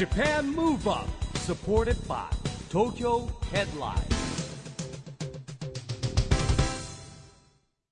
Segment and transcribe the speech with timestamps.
[0.00, 1.06] Japan Move Up
[1.40, 2.24] supported by
[2.70, 4.00] Tokyo Headline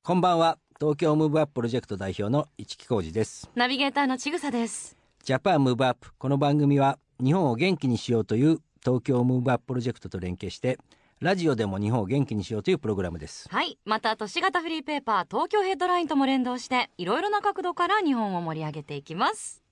[0.02, 4.96] こんばんは東京ムーブアッププロジェクト代表の市木浩司ですナビゲーターのちぐさです。
[5.22, 10.78] ジャパンムーブアップこの番組は日本を元気にしようという東京ムーブアッププロジェクトと連携して
[11.20, 13.76] ラジオでも日本を元気にしようというプログラムですはい。
[13.84, 19.62] また、都市型フリーペーパー、東京ヘッドラインとも連動して、いろいろな角度から日本を盛り上げていきます。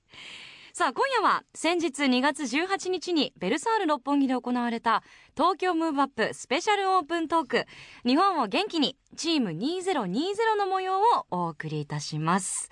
[0.77, 5.03] さあ、今夜は、先日2月18日に、ベルサール六本木で行われた、
[5.34, 7.65] 東京ムーブアップスペシャルオープントーク、
[8.05, 12.69] 日本を元気に、チーム2020の模様をお送りいたします。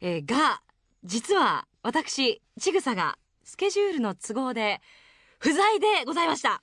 [0.00, 0.62] えーが、
[1.04, 4.80] 実は、私、ちぐさが、スケジュールの都合で、
[5.38, 6.60] 不在でございました。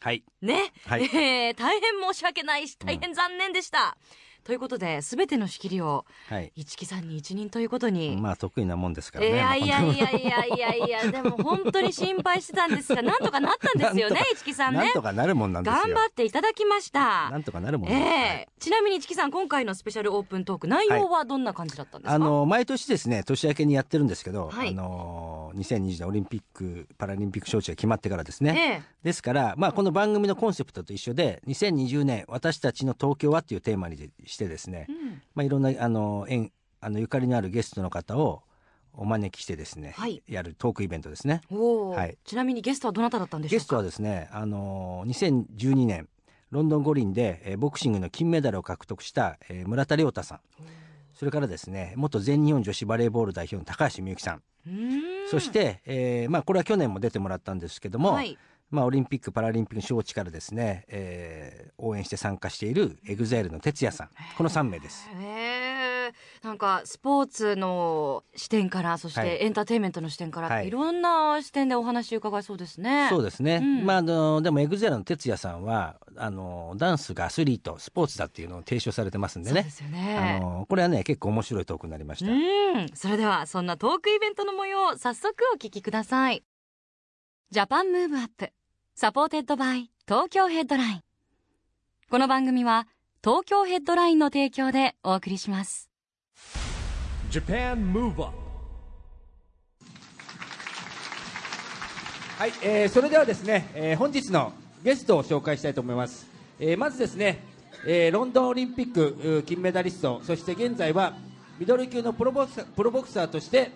[0.00, 0.24] はい。
[0.40, 1.02] ね、はい。
[1.02, 3.98] えー大変申し訳ないし大変残念でした、
[4.48, 6.50] ということで全ての仕切りをはい。
[6.56, 15.82] 一木さんに一任ということに、まあ得意なもんですからいねやいやいまあやいやいやいやでも本当に心配してたんですがなんとかなったんです よね一木さんねなんとかなるもんなんですよ。
[15.84, 17.28] 頑張っていただきました。
[17.28, 24.70] なんとかなるもんええちなみに一木さん今回のスペシャルオープントーク内容はどんな感じだったんですか、あの毎年ですね年明けにやってるんですけど、はい。
[24.70, 28.82] あの2020年オリンピック・パラリンピック招致が決まってからですね、ええ。
[29.04, 35.22] ですから、まあ、この番組のコンセプトと一緒で2020年私たちの東京はっていうテーマにしてですね、うん。
[35.34, 38.42] まあ、いろんなあの縁あのゆかりのあるゲストの方を
[38.92, 40.22] お招きしてですね、はい。
[40.28, 41.40] やるトークイベントですね。
[41.50, 42.18] はい。
[42.24, 43.60] ちなみにゲストはどなただったんでしょうか？
[43.60, 46.08] ゲストはですねあの2012年
[46.50, 50.40] ロンドン五輪で、えーボクシングの金メダルを獲得した、えー村田亮太さん。
[51.14, 54.42] それからですね元全日本女子バレーボール代表の高橋みゆきさん。
[55.30, 58.38] そして、えーまあ、これは去年も出てもらったんですけども、はい
[58.70, 65.08] まあ、オリンピック・パラリンピック招致からですね、えー応援して参加しているエグザイルの哲也さんこの3名です。
[65.16, 73.06] へえなんかスポーツの視点からそしはいてエンターテインメントの視点から、はいい、ろんな視点でお話伺いそうですね。
[73.10, 80.40] そうですね、うんまあ、あのでもエグザイルの哲也さんはあのダンスがアスリートスポーツだっていうのを提唱されてますんでねそうですよあね。
[80.40, 82.32] のこれはね結構面白いトークになりました。
[82.32, 86.42] うんそれではそんなトークイベントの模様を早速お聞きください。
[87.50, 88.50] Japan Move Up
[89.00, 91.00] supported by Tokyo Headline。
[92.10, 92.88] この番組は
[93.22, 95.88] 東京ヘッドラインの提供でお送りします。
[97.30, 98.36] Japan Move Up
[102.38, 106.26] はい、えーそれではですね、えー本日のゲストを紹介したいと思います、
[106.58, 107.44] えーまずですね、
[107.86, 110.20] えーロンドンオリンピック金メダリスト。
[110.24, 111.16] そして現在は
[111.60, 113.70] ミドル級のプロボクサープロボクサーとして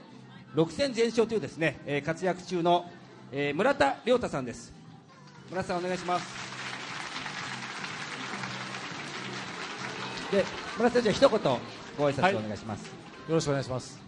[0.57, 2.91] 6戦全勝というですね、えー活躍中の、
[3.31, 4.82] えー村田亮太さんです。
[5.53, 6.27] 村田さんお願いします
[10.33, 10.45] で
[10.79, 11.39] 村田さんじゃあ一言
[11.99, 12.91] ご挨拶をお願いします、よ
[13.29, 14.01] ろしくお願いします。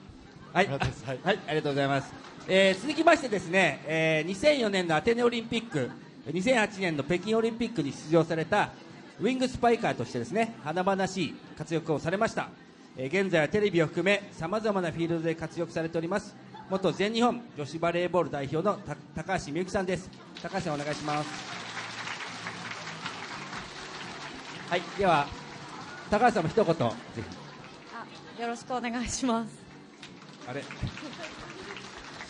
[0.55, 2.15] はい、はいはい、ありがとうございます。
[2.49, 5.91] えー続きましてですね、えー2004年のアテネオリンピック、
[6.27, 8.71] 2008年の北京オリンピックに出場された
[9.21, 12.49] ウィングスパイカーとしてですね、華々しい活躍をされました。
[12.97, 16.35] えー現在はテレビを含め様々なフィールドで活躍されております。
[16.71, 20.11] 元全日本女子バレーボール代表のた高橋みゆきさんです。
[20.43, 21.29] 高橋さんお願いします。
[24.69, 25.27] はい、では
[26.11, 26.75] 高橋さんも一言ぜ
[27.17, 27.23] ひ。
[28.39, 29.51] あよろしくお願いします。
[30.49, 30.63] あれ？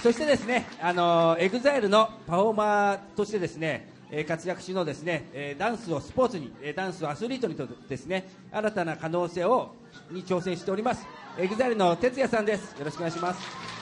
[0.03, 9.75] そしてですね、あのエグザイルのパフォーマーとしてですね、えー活躍中のですね、えーダンスをスポーツに、えーダンスをアスリートにとですね、新たな可能性を
[10.11, 11.07] に挑戦しております。
[11.39, 12.73] エグザイルの哲也さんです。
[12.79, 13.74] よろしくお願いします。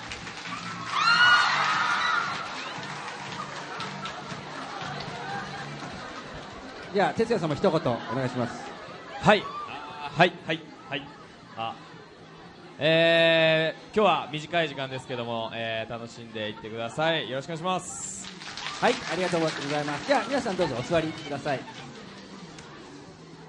[6.93, 7.81] じゃあ哲也さんも一言お
[8.15, 8.63] 願いします。
[9.23, 9.41] はい。
[9.41, 10.33] はい。
[10.45, 10.61] はい。
[10.91, 11.09] はい。
[11.57, 11.75] あ。
[12.79, 17.31] えー、今日は短い時間ですけども、えー、楽しんでいってください。
[17.31, 18.29] よろしくお願いします。
[18.79, 20.07] はい、ありがとうございます。
[20.07, 21.61] じゃあ皆さんどうぞお座りください。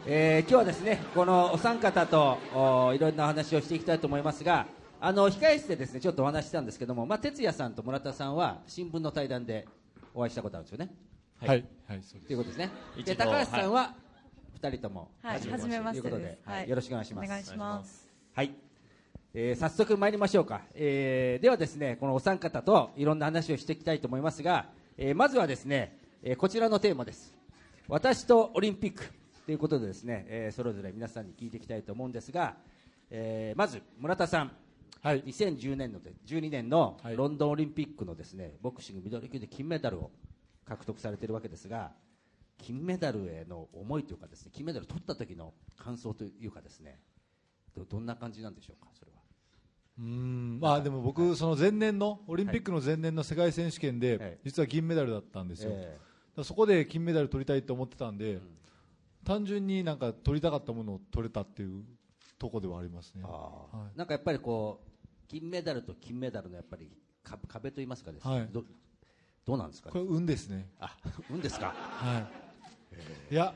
[0.05, 4.67] えー今日はですね、このお三方とおいろんなお話をしていきたいと思いますが、
[5.01, 9.67] あの控室でですねちょっとお話ししたんですけども、まあ哲也さんと村田さんは新聞の対談で
[10.13, 10.95] お会いしたことあるんですよね。
[11.39, 11.49] はい。
[11.49, 11.65] はい、
[12.03, 12.69] そうということですね。
[13.03, 13.95] で高橋さんは
[14.53, 16.01] 二人ともはい初めまして。
[16.01, 16.69] ということではいはい。
[16.69, 17.25] よろしくお願いします。
[17.25, 18.07] お願いします。
[18.33, 18.53] はい、
[19.33, 24.67] えー早速参りましょうか、えーではですねこのお三方といろんな話をしていきたいと思いますが、
[24.97, 27.33] えーまずはですね、えーこちらのテーマです。
[27.87, 29.03] 私とオリンピック
[29.45, 32.55] ということでですね、えーそれぞれ皆さんに聞いていきたいと思うんですが、
[33.09, 34.51] えーまず村田さん。
[35.01, 35.23] はい。
[35.23, 37.15] 2010年ので12年のはい。
[37.17, 40.11] ロンドンオリンピックのですねボクシングミドル級で金メダルを
[40.65, 41.91] 獲得されているわけですが
[42.57, 46.99] 金メダルへの思いというかですね金メダル取った時の感想というかですね
[47.75, 49.17] どどんな感じなんでしょうかそれは。
[49.99, 53.99] うんまあでも僕、その前年のオリンピックの前年の世界選手権はい。
[53.99, 55.71] で、実は銀メダルだったんですよ、
[56.43, 58.39] そこで金メダル取りたいと思ってたんで、
[59.23, 61.83] 単純になんか取りたかったものを取れたっていう
[62.39, 63.21] ところではありますね。
[63.23, 63.97] はい。
[63.97, 66.91] なんかやっぱりこう金メダルと金メダルのやっぱり
[67.23, 68.49] か壁と言いますかですね、はい
[69.45, 69.93] どどうなんですかね？
[69.93, 70.69] これ運ですね。
[70.79, 70.95] あ
[71.29, 71.73] 運ですか？
[71.75, 72.27] は
[73.31, 73.33] い。
[73.33, 73.53] いや、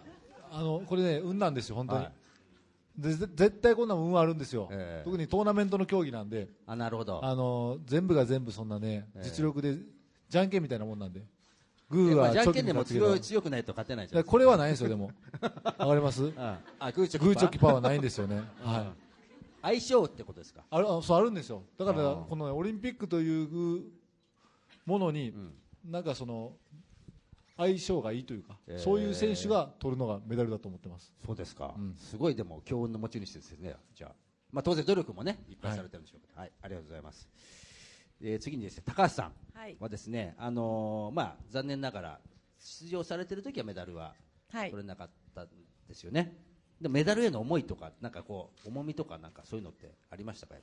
[0.51, 2.03] あの、これね、運なんですよ、本当に。
[2.03, 2.13] はい。
[2.97, 5.05] でぜ絶対こんな運あるんですよ、ええ。
[5.05, 7.23] 特にトーナメントの競技なんで、あなるほど。
[7.23, 9.23] あの全部が全部そんなね、ええ。
[9.23, 9.77] 実力で、
[10.27, 11.21] じゃんけんみたいなもんなんで、
[11.91, 14.23] グーはじゃんけんでも強い強くないと勝てないじゃん。
[14.23, 15.11] これはないんですよ、でも、
[15.41, 16.23] わかります？
[16.23, 17.35] グああグーチョキー。
[17.35, 18.87] チョキパーワーないんですよね、はい、
[19.61, 20.63] 相性ってことですか？
[20.67, 21.97] あるあそうあるんですよ、だから
[22.27, 23.83] この、ね、オリンピックという
[24.87, 25.53] ものに、ん
[25.87, 26.53] なんかその
[27.55, 31.11] 相性がいいというか、ええそういう選手が取るのがメダルだと思ってます。
[31.25, 31.95] そうですか、うん。
[31.97, 33.75] すごいでも強運の持ち主ですね。
[33.95, 34.11] じゃあ、
[34.51, 36.51] まあ、当然努力もねいっぱいされてるんでしょうけど、はい。
[36.61, 37.27] ありがとうございます、
[38.21, 39.75] えー次にですね高橋さんはい。
[39.79, 42.19] はですね、あのーまあ、残念ながら
[42.59, 44.13] 出場されてる時はメダルは
[44.51, 44.69] はい。
[44.71, 45.47] 取れなかったん
[45.87, 46.35] ですよね、
[46.81, 50.55] でもメダルへの思いとかなんかこう重みとかなんかそういうのってありましたか？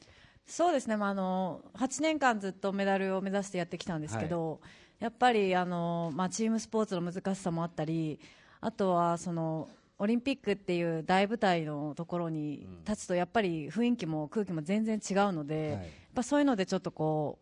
[0.47, 4.61] そうですね、まあ、あの8年間ずっとメダルを目指してやってきたんですけど、
[4.99, 8.19] やっぱりあの、まあ、チームスポーツの難しさもあったり
[8.61, 9.69] あとはその
[9.99, 15.71] オリンピックっていう大舞台のところに立つとやっぱり雰囲気も空気も全然違うので、はい。
[15.73, 15.83] やっ
[16.15, 17.39] ぱそういうのでちょっとこ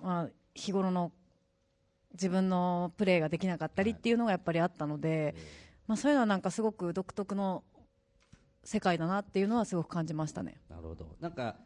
[0.00, 1.12] う、まあ、日頃の
[2.12, 5.34] 自分のプレーができなかったりっていうのがやっぱりあったので、
[5.86, 7.62] まあ、そういうのはなんかすごく独特の
[8.64, 10.60] 世界だなっていうのはすごく感じましたね。
[10.68, 11.16] なるほど。
[11.20, 11.56] なんか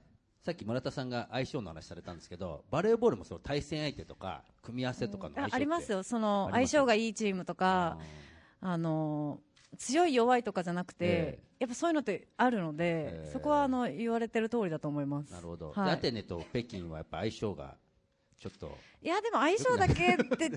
[0.46, 7.98] さっき村田さんが相性の話されたんですけどバレーボールもその対戦相手とか組み合わせとかの相性あありますよ、その相性がいいチームとか、
[8.60, 9.40] あの
[9.76, 13.30] 強い弱いとかじゃなくて、えやっぱそういうのってあるので、ええ。
[13.32, 15.32] そこはあの言われてる通りだと思います。
[15.32, 15.86] なるほど、はい。
[15.86, 17.74] でアテネと北京はやっぱ相性が
[18.38, 20.50] ちょっといやでも相性だけって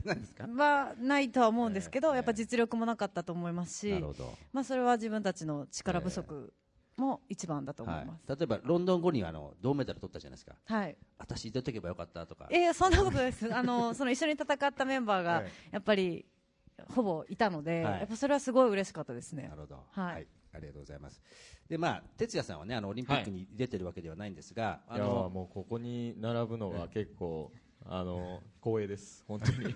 [0.56, 2.16] はないとは思うんですけど、ええ。
[2.18, 6.54] やっぱ実力もなかったと思いますし、なるほど、まあそれは自分たちの力不足
[7.00, 8.30] も一番だと思います。
[8.30, 10.56] はい、例えばロンドン後にあの銅メダル取ったじゃないですか。
[10.66, 10.98] はい。
[11.18, 12.48] 私出とけばよかったとか。
[12.50, 13.52] えー、そんなことです。
[13.54, 16.26] あのその一緒に戦ったメンバーがえやっぱり
[16.94, 18.00] ほぼいたので、はい。
[18.00, 19.44] やっぱそれはすごい嬉しかったですね。
[19.44, 19.56] な。
[19.56, 20.28] るほど、はい。
[20.54, 21.22] ありがとうございます。
[21.68, 27.52] でまあ哲也さんはねあのオリンピックに出てるわけではないんですが、あいやのもうここに並ぶのが結構、
[27.86, 29.74] あの 光栄です、本当に。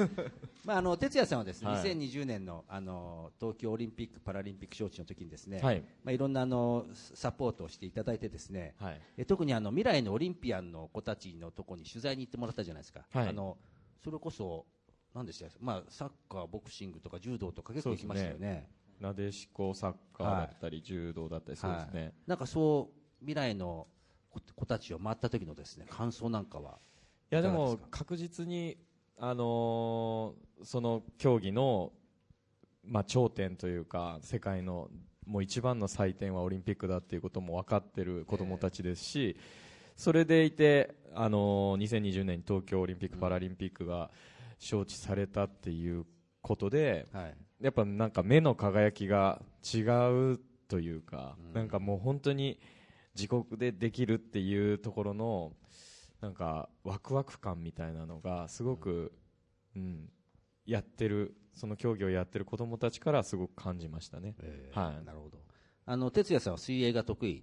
[0.64, 1.82] まあ、あの哲也さんはですね、はい。
[1.82, 5.80] 2020年のあの東京オリンピック・パラリンピック招致の時にですね、はい。
[6.04, 9.00] まあ、いろんなあのサポートをしていただいてですね、はい。
[9.16, 13.28] え特にあの未来のオリンピアンの子たちのところに取材に行ってもらったじゃないですか、はい。
[13.28, 13.58] あの
[14.02, 14.66] それこそ、
[15.14, 18.70] なんでしたまあ、サッカー、ボクシングとか柔道とか結構行きましたよね。
[19.00, 22.14] なでしこサッカーだったり、柔道だったりそうですね、はい。
[22.26, 23.88] なんかそう未来の
[24.30, 26.78] 子子たちを回った時のですね感想なんかは？
[26.78, 26.89] い
[27.30, 28.76] やでも確実に、
[29.18, 31.90] あのーその競技の、
[32.84, 34.90] まあ、頂点というか世界の
[35.26, 39.36] もう一番の祭典はオリンピックだっていうことも分かってる子どもたちですし、
[39.96, 44.10] それでいて、あのー2020年に東京オリンピック・パラリンピックが
[44.58, 46.04] 招致されたっていう
[46.42, 47.34] ことで、はい。
[47.60, 49.80] やっぱなんか目の輝きが違
[50.32, 51.52] うというか、うん。
[51.52, 52.58] なんかもう本当に
[53.14, 55.52] 自国でできるっていうところの
[56.20, 59.12] なんかワクワク感みたいなのがすごく、
[59.74, 60.10] うん、
[60.66, 64.34] やってるその競技をやってる子供たちからすごく感じましたね。
[64.40, 65.04] えーはい。
[65.04, 65.38] なるほど。
[65.86, 67.42] あの哲也さんは水泳が得意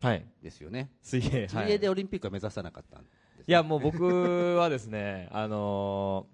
[0.00, 1.78] はい、ですよね、水泳、はい、水泳。
[1.78, 3.44] でオリンピックは目指さなかったんですね。
[3.48, 6.28] いやもう僕はですね、あの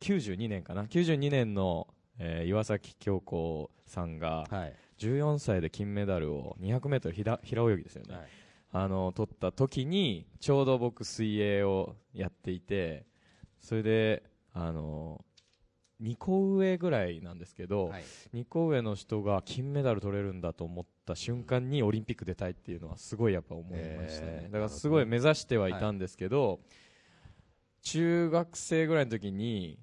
[0.00, 4.74] ー、92年かな、92年の、えー岩崎恭子さんが、はい。
[4.98, 8.28] 14歳で金メダルを 200m 平平泳ぎですよね、はい
[8.72, 13.04] あの取った時にちょうど僕水泳をやっていて
[13.60, 14.22] それで
[14.52, 15.24] あの
[16.02, 18.04] 2個上ぐらいなんですけど、はい。
[18.34, 26.60] 2個上の人が金メダル取れるんだと思った瞬間にオリンピック出たいっていうのはすごいやっぱ思いましたね、えーだからすごい目指してはいたんですけど、
[27.82, 29.78] 中学生ぐらいの時に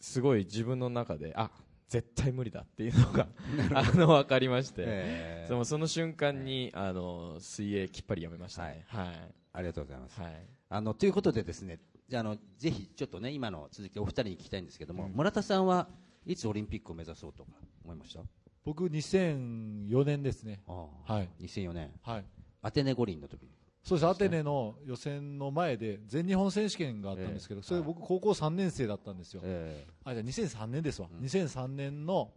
[0.00, 1.50] すごい自分の中であ
[1.88, 3.28] 絶対無理だっていうのが
[3.74, 8.84] あの分かりまして、えーでもその瞬間に、あの水泳きっぱりやめましたね。
[8.88, 9.34] はい。
[9.54, 10.20] ありがとうございます。
[10.20, 10.46] はい。
[10.68, 15.88] あのということでですねじゃああのぜひちょっとね今の続きお二人に聞きたいんですけども、村田さんは
[16.26, 17.50] いつオリンピックを目指そうとか
[17.82, 18.20] 思いました？
[18.64, 20.60] 僕2004年ですね。
[20.68, 21.28] あはい。
[21.40, 21.90] 2004年。
[22.02, 22.24] はい。
[22.60, 23.48] アテネ五輪の時に
[23.88, 24.06] そうです。
[24.06, 27.66] アテネの予選の前で全日本選手権があったんですけど、ええ。
[27.66, 29.40] それ僕高校3年生だったんですよ。
[29.44, 31.08] えあ、じゃあ2003年ですわ。
[31.10, 31.24] うん。
[31.24, 32.30] 2003年の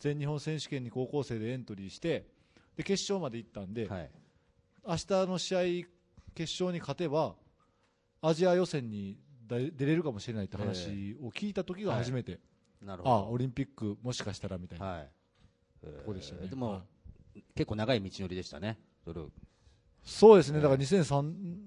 [0.00, 2.26] 全日本選手権に高校生でエントリーして、
[2.76, 4.10] で決勝まで行ったんで、ーはい。
[4.88, 5.60] 明日の試合
[6.34, 7.34] 決勝に勝てば
[8.20, 12.40] アジア予選に出出れるかもしれないって話を聞いた時が初めて、
[12.82, 13.14] なるほど。
[13.14, 15.08] あオリンピックもしかしたらみたいな、はい。
[15.82, 16.40] ここでしたね。
[16.42, 16.82] えーでも、は
[17.36, 17.42] い。
[17.54, 18.76] 結構長い道のりでしたね。
[19.04, 19.30] それを
[20.06, 21.22] そうですね、だから2003、う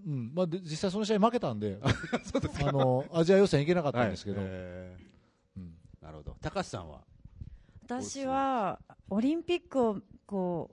[0.09, 0.31] ん。
[0.33, 5.59] まあ、で実際その試合負けたんで、 あのアジア予選行けなかったんですけど、えー。
[5.59, 5.75] うん。
[6.01, 6.37] なるほど。
[6.39, 7.01] 高橋さんは？
[7.83, 8.79] 私は
[9.09, 10.71] オリンピックをこ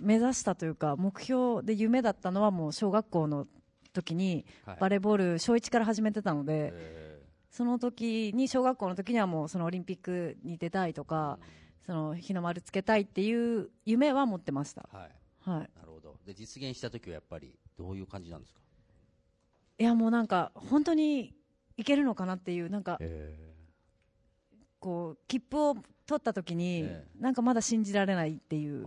[0.00, 3.46] う目指したというか目標で夢だったのはもう小学校の
[3.92, 4.76] 時にはい。
[4.80, 11.38] バレーボール小1から始めてたので、えその時に小学校の時にはもうそのオリンピックに出たいとーか、
[11.84, 14.88] その日の丸つけたいっていう夢は持ってました。
[14.92, 15.10] はい。
[15.40, 15.70] はい。
[15.74, 15.95] なるほど
[16.26, 18.60] で実現した時はやっぱりどういう感じなんですか？
[19.78, 21.32] いやもうなんか本当に
[21.76, 22.98] いけるのかなっていうなんか
[24.80, 25.74] こう切符を
[26.06, 28.86] 取った時に、えなんかまだ信じられないっていう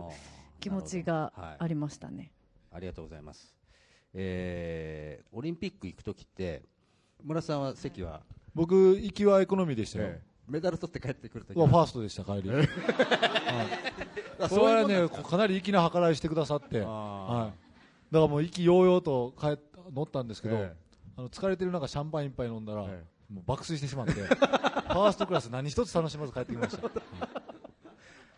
[0.58, 2.32] 気持ちがありましたね。
[2.72, 3.54] ありがとうございます。
[4.14, 6.62] えーオリンピック行くときって、
[7.22, 8.22] 村さんは席は、
[8.54, 10.14] 僕、行きはエコノミーでしたよ、
[10.48, 13.89] メダル取って帰ってくるときはファーストでした、帰り、 はい、あ
[14.48, 17.50] それはね、かかなり息の計らいしてくださって、あはい、
[18.12, 19.58] だからもう意気揚々と帰っ
[19.94, 20.72] 乗ったんですけど、え
[21.16, 26.90] あの疲れてる中、シャンパン一杯飲んだら、えもう爆睡してしまって、 ファーストクラス、何一つ楽しまず帰ってきました。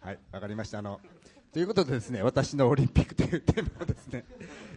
[0.00, 0.79] はい、わかりました。
[0.79, 1.00] あの、
[1.52, 4.25] ということでですね、私のオリンピックというテーマをですね、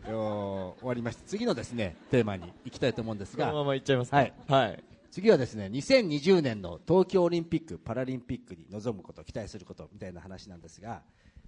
[0.07, 4.17] お終わりまして、次のですね、テーマに行きたいと思うんですが、このままいっちゃいますか。
[4.17, 4.33] はい。
[4.47, 4.83] はい
[5.15, 11.03] 次はですね、2020年の東京オリンピック・パラリンピックに臨むこと、期待することみたいな話なんですが、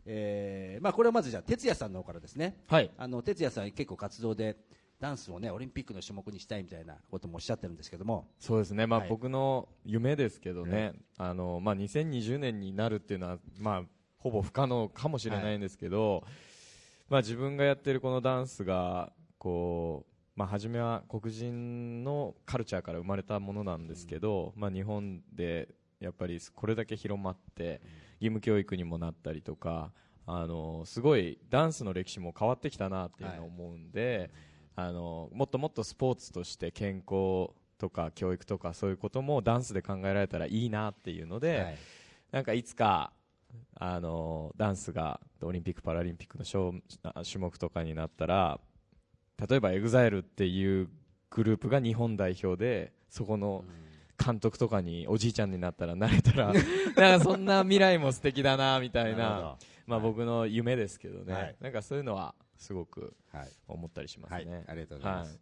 [0.06, 2.90] えーまあこれはまずじゃあ、哲也さんの方からですね、はい。
[2.98, 4.56] あの哲也さん結構活動で
[5.02, 8.30] ダンスをねオリンピックの種目にしたいみたいなこともおっしゃってるんですけども。
[8.40, 9.10] そうですね、まあはい。
[9.10, 13.84] 僕の夢ですけどね、あのまあ、2020年になるっていうのは、まあ、
[14.16, 16.24] ほぼ不可能かもしれないんですけど、
[17.10, 25.68] まあ、自分がやってるこのダンスがこう、まあ、初めは黒人のカルチャーから生まれたものなんですけど、まあ、日本で
[26.00, 27.82] やっぱりこれだけ広まって
[28.20, 29.92] 義務教育にもなったりとか
[30.28, 34.30] あのすごいダンスの歴史も変わってきたなっていうのを思うんで、
[34.76, 41.78] あのもっともっとスポーツとして健康とか教育とかそういうこともダンスで考えられたらいいなっていうので、はい。
[42.32, 43.14] なんかいつか
[43.80, 46.44] あのダンスがオリンピック・パラリンピックの
[47.24, 48.60] 種目とかになったら
[49.48, 50.90] 例えば EXILE っていう
[51.30, 53.64] グループが日本代表でそこの
[54.24, 56.54] 監督とかにおじいちゃんになったらなれたら
[56.98, 61.56] なんかそんな未来も素敵だなみたいなまあ、僕の夢ですけどね、はい。
[61.62, 63.48] なんかそういうのはすごくはい。
[63.68, 64.46] 思ったりしますはい。
[64.46, 64.66] ね。
[64.68, 65.40] ありがとうございます、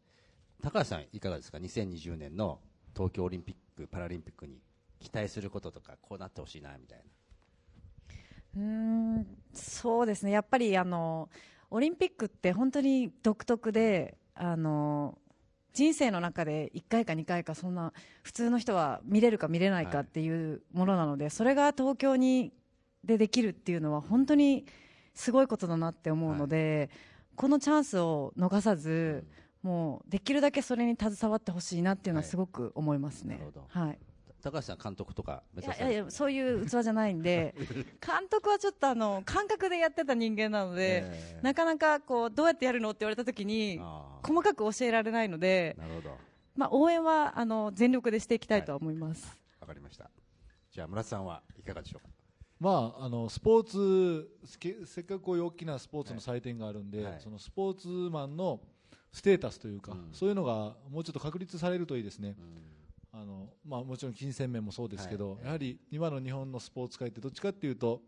[0.62, 2.62] 高橋さんいかがですか？2020年の
[2.96, 4.62] 東京オリンピック・パラリンピックに
[5.00, 7.06] 期待することとかこうなってほしいなみたいな。
[8.56, 10.32] うーんそうですね。
[10.32, 11.28] やっぱりあの
[11.76, 15.18] オリンピックって本当に独特であの
[15.74, 17.92] 人生の中で1回か2回かそんな
[18.24, 22.54] 普通の人は見れるか見れないかっていうものなので、それが東京に
[23.04, 24.66] でできるっていうのは本当に
[25.14, 26.90] すごいことだなって思うので、
[27.36, 29.28] このチャンスを逃さず、
[29.62, 33.34] もうできるだけそれに携わってほしいなっていうのははいすごく思いますね。
[33.36, 33.66] なるほど。
[33.68, 34.00] はい
[34.46, 37.56] 高橋さん監督とか目い指いやいやそういう器じゃないんで
[38.00, 43.80] 監督はちょっとあの感覚でやってた人間なので、えーなかなかこうどうやってやるのって言われた時に
[44.24, 46.18] 細かく教えられないので、なるほど。
[46.56, 50.10] まあ、応援はあの全力でしていきたいとは思います、わかりました。
[50.72, 52.02] じゃあ村瀬さんはいかがでしょう？
[52.02, 52.10] か
[52.60, 57.20] まあ、あのスポーツせせっかくこういう大きなスポーツの祭典があるんで、はい。
[57.20, 58.62] そのスポーツマンの
[59.12, 60.10] ステータスというか、うん。
[60.14, 62.75] そういうのがもうちょっと確立されるといいですね、うん
[63.18, 65.46] あのまあ、もちろん金銭面もそうですけど、はい。
[65.46, 68.02] やはり今の日本のスポーツ界ってどっちかっていうと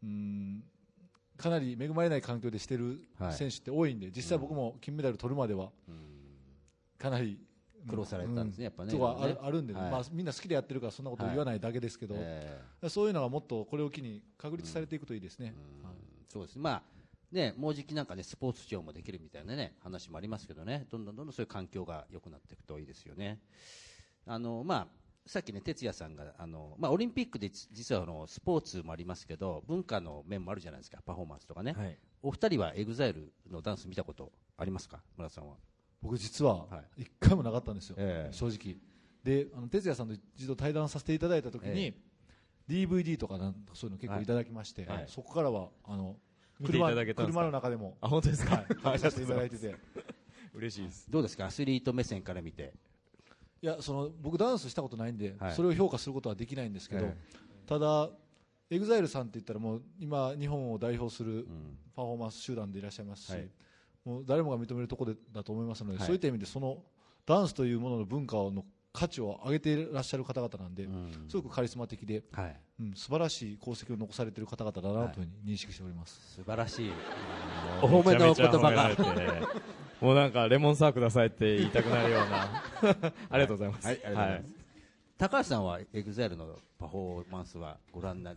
[0.00, 0.62] うん
[1.36, 3.32] かなり恵まれない環境でしてるはい。
[3.32, 5.96] 選手って多いんで、実際僕も金メダル取るまではうん。
[6.98, 7.40] かなり
[7.88, 9.40] 苦労されてたんですねやっぱねとかあるね。
[9.42, 9.90] あるんでね、はい。
[9.90, 15.52] まあ、みんな好きでやってるからそんなこと言わないだけですけど、えそういうのがもっとこれを機に確立されていくといいですね。
[15.82, 15.96] ーはい。
[16.28, 16.62] そうですね。
[16.62, 16.82] まあ
[17.32, 20.86] ねもうじきなんかねスポーツ庁もできるみたいなね話もありますけどね。
[20.92, 23.40] どんどんどんどんそういう環境が良くなっていくといいですよね
[24.26, 24.86] あのまあ
[25.28, 31.96] さっきね哲也さんがあの、まあ、オリンピックで実実はあのスポーツもありますけど文化の面もあるじゃないですかパフォーマンスとかね、はい。
[32.22, 35.00] お二人は EXILE のダンス見たことありますか？
[35.16, 35.56] 村田さんは。
[36.02, 38.32] 僕実はは一回もなかったんですよ、ええ。
[38.32, 38.76] 正直。
[39.24, 41.94] であの哲也さんと一度対談させていただいた時に、え
[42.68, 44.26] DVD とかなんそういうの結構い。
[44.26, 45.04] ただきまして、はい。
[45.08, 46.16] そこからはあの
[46.60, 47.40] 見ていただけたんですか？
[47.40, 48.92] 車の中でもあ本当ですか、はい。
[48.94, 49.74] 見させていただいてて。
[50.54, 51.10] 嬉しいです。
[51.10, 51.46] どうですか？
[51.46, 52.72] アスリート目線から見て
[53.62, 55.52] いやその僕ダンスしたことないんで、はい。
[55.54, 57.16] それを評価することはできないんですけど、え
[57.66, 58.10] ただ
[58.70, 61.78] EXILE さんって言ったらもう今日本を代表するうん。
[61.94, 63.48] パフォーマンス集団でいらっしゃいますし、はい。
[64.04, 66.06] もう誰もが認めるところだと思いますので、はい。
[66.06, 66.82] そういった意味でその
[67.24, 71.26] ダンスというものの文化の価値を上げていらっしゃる方々なんで、うん。
[71.28, 72.60] すごくカリスマ的で、はい。
[72.80, 76.34] うん、素晴らしい功績を残されている方々だなというふうに認識しております。
[76.36, 76.90] 素晴らしい。
[77.82, 78.90] お褒め のお言葉が
[80.00, 82.62] もうなんかレモンサワーくださいって言いたくなるような。
[83.30, 84.54] ありがとうございます、はい、ありがとうございます。
[85.18, 88.34] 高橋さんはエグザイルのパフォーマンスはご覧にな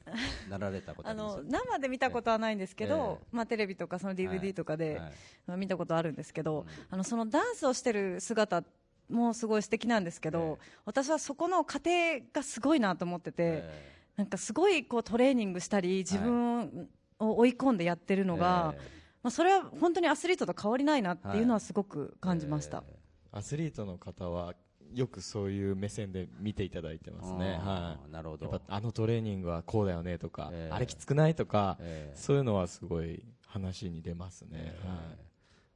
[0.49, 1.37] なられたことああります？
[1.39, 5.11] の生で見たことはないんですけど、えまあ、テレビとかその DVD とかで、はい
[5.47, 6.67] まあ見たことあるんですけど、うん。
[6.89, 8.63] あのそのダンスをしてる姿
[9.09, 11.89] もすごい素敵なんですけど、え私はそこの過程
[12.31, 16.87] がすごいなと思ってて、えなんかすごいこうトレーニングしたり自分
[17.19, 22.99] を追い込んでやってるーのが、えまあ、それは本当にアスリートと変わりないなっていうのはすごくー感じました、え
[23.31, 24.55] アスリートの方は
[24.93, 28.47] よくそういう目線で見ていただいてますね、はい、なるほど。
[28.47, 30.73] やっぱあのトレーニングはこうだよねとか、ええ。
[30.73, 34.97] あれきつくないとか、えーそういうのはすごい話に出ますね、えーはい。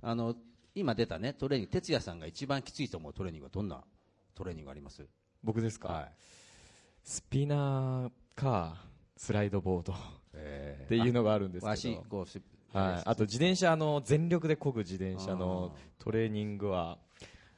[0.02, 0.36] あの
[0.74, 3.84] 今出たねトレーニング哲也さんが一番きついと思うトレーニングはどんな
[4.34, 5.06] トレーニングあります？
[5.44, 6.12] 僕ですか、はい。
[7.04, 8.78] スピナーか
[9.16, 9.96] スライドボードっ
[10.34, 10.88] え。
[10.90, 12.06] ていうのがあるんです足けど。
[12.10, 12.42] こうす
[12.74, 16.98] はい、あと自転車の全力で漕ぐ自転車のトレーニングは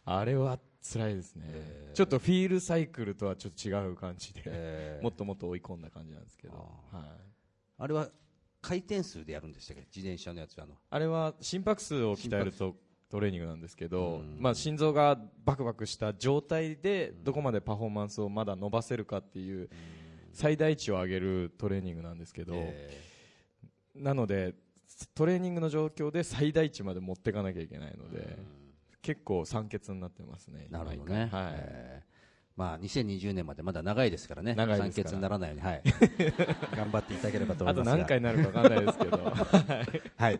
[0.04, 1.96] あれは辛いですね、えー。
[1.96, 5.04] ちょっとフィールサイクルとはちょっと違う感じで、えー。
[5.04, 6.54] もっともっと追い込んだ感じなんですけど、
[6.94, 7.08] あはい、
[7.80, 8.10] あれは
[8.62, 9.88] 回転数でやるんでしたっけ？
[9.96, 10.76] 自転車のやつはあの。
[10.90, 12.76] あれは心拍数を鍛えると
[13.10, 14.38] トレーニングなんですけど、うん。
[14.40, 19.70] まあ、心臓がバクバクした状態でどこまでパフォーマンスをまだ伸ばせるかっていう
[20.34, 23.02] 最大値を上げるトレーニングなんですけど、え
[23.96, 24.54] なので
[25.14, 28.66] トレーニングの状況で最大値まで持っていかなきゃいけないので、ー
[29.06, 30.66] 結構酸欠になってますね。
[30.72, 31.54] なるほどね、はい。
[31.54, 32.16] えー。
[32.58, 35.10] まあ、2020年までまだ長いですからね、長いですから。
[35.10, 35.82] 酸欠にならないように、はい、
[36.76, 37.98] 頑張っていただければと思あといますが。
[37.98, 39.18] 何回になるかわかんないですけど。
[40.18, 40.40] はい。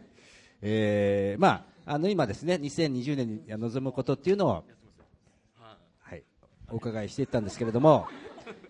[0.64, 1.48] えー、ま
[1.86, 4.66] あ、あの、今ですね、2020年に臨むことっていうのを、
[6.00, 6.24] はい、
[6.70, 8.08] お伺いしていったんですけれども、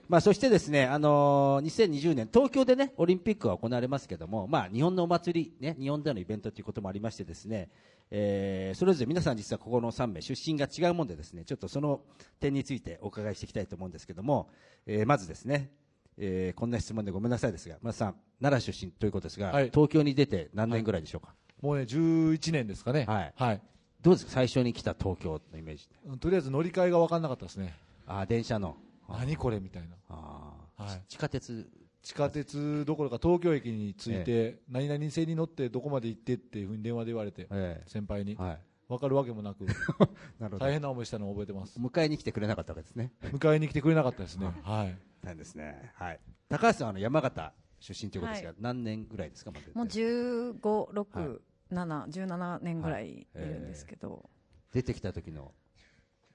[0.07, 7.69] まあ、そしてですね、あのー2020年、東京でね、オリンピックは行われますけども、まあ、日本のお祭り、ね、日本でのイベントということもありましてですね、
[8.11, 12.01] えーそれぞれ皆さん実はここの3名出身が違うもんでですね、ちょっとその
[12.39, 14.49] 点についてお伺いしていきたいと思うんですけども、
[14.85, 15.71] えーまずですね、
[16.17, 23.05] えーこんな質問でごめんなさいですが、松さん、奈良出身ということですが、はい東京に出て何年ぐらいでしょうか、もうね、11年ですかね。
[23.07, 23.61] はいはい。
[24.03, 25.89] どうですか、最初に来た東京のイメージ。
[26.19, 27.73] とりあえず乗り換えが分かんなかったですね。
[28.05, 28.77] あー電車の。
[29.09, 29.95] 何これみたいな。
[30.07, 31.69] はい地下鉄。
[32.01, 38.35] 地下鉄どころか東京駅に着いて、何々線に乗ってどこまで行ってっていうふうに電話で言われて、え先輩にえ。
[38.35, 38.59] はい。
[38.87, 39.65] 分かるわけもなく、
[40.37, 40.57] なるほど。
[40.59, 41.79] 大変な思いしたのを覚えてます。
[41.79, 43.11] 迎えに来てくれなかったわけですね。
[43.23, 44.45] 迎えに来てくれなかったですね。
[44.61, 44.95] はい。
[45.25, 45.91] なんですね。
[45.95, 46.19] はい。
[46.49, 49.65] 高橋さんはあの山形出身ということですが、はい何年ぐらいですか、まだ？
[49.73, 51.39] もう15、6、
[51.71, 54.29] 7、17年ぐらいいるんですけど、
[54.71, 55.51] 出てきた時の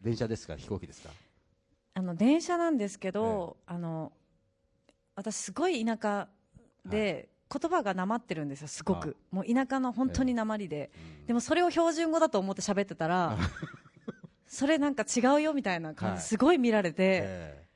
[0.01, 1.11] 電車ですか、飛行機ですか？
[1.95, 4.13] あの電車なんですけど、あの
[5.15, 6.29] 私すごい田舎
[6.85, 9.17] で、言葉がなまってるんですよすごく。
[9.33, 10.91] もう田舎の本当になまりで、
[11.27, 13.37] でもそれを標準語だと思って喋ってたら
[14.47, 16.21] それなんか違うよみたいな感じ、はい。
[16.21, 17.67] すごい見られて、え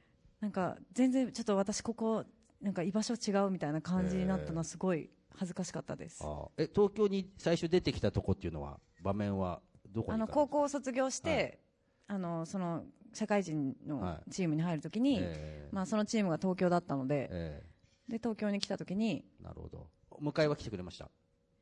[0.40, 2.24] なんか全然ちょっと私ここ
[2.60, 6.24] なんか居場所違うみたいな感じになったのはすごい恥ずかしかったです、
[6.56, 11.58] え東京に最初出てきたとこっていうのは場面はどこにあの高校を卒業して、
[12.06, 17.62] あのその社会人のはいチームに入るときに、ええまあ、そのチームが東京だったのでえ
[18.08, 19.86] で東京に来たときにえなるほど。
[20.10, 21.08] お迎えは来てくれました？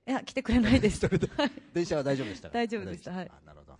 [0.07, 1.01] いや来てくれないです
[1.73, 2.55] 電車は大丈夫でしたか？
[2.55, 3.79] 大丈夫でしたはいあなるほど。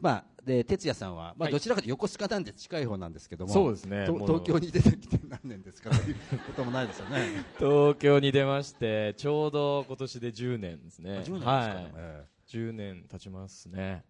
[0.00, 3.52] まあ、で、哲也さんは、まあ、はいどちらかというと横須賀なんで近い方なんですけども。
[3.52, 5.90] そうですね東京に出てきて何年ですか？
[5.96, 7.44] ということもないですよね。
[7.58, 11.10] 東京に出まして、ちょうど今年で10年ですね。
[11.10, 11.92] 10年ですか、はい。
[11.94, 14.04] え10年経ちますね。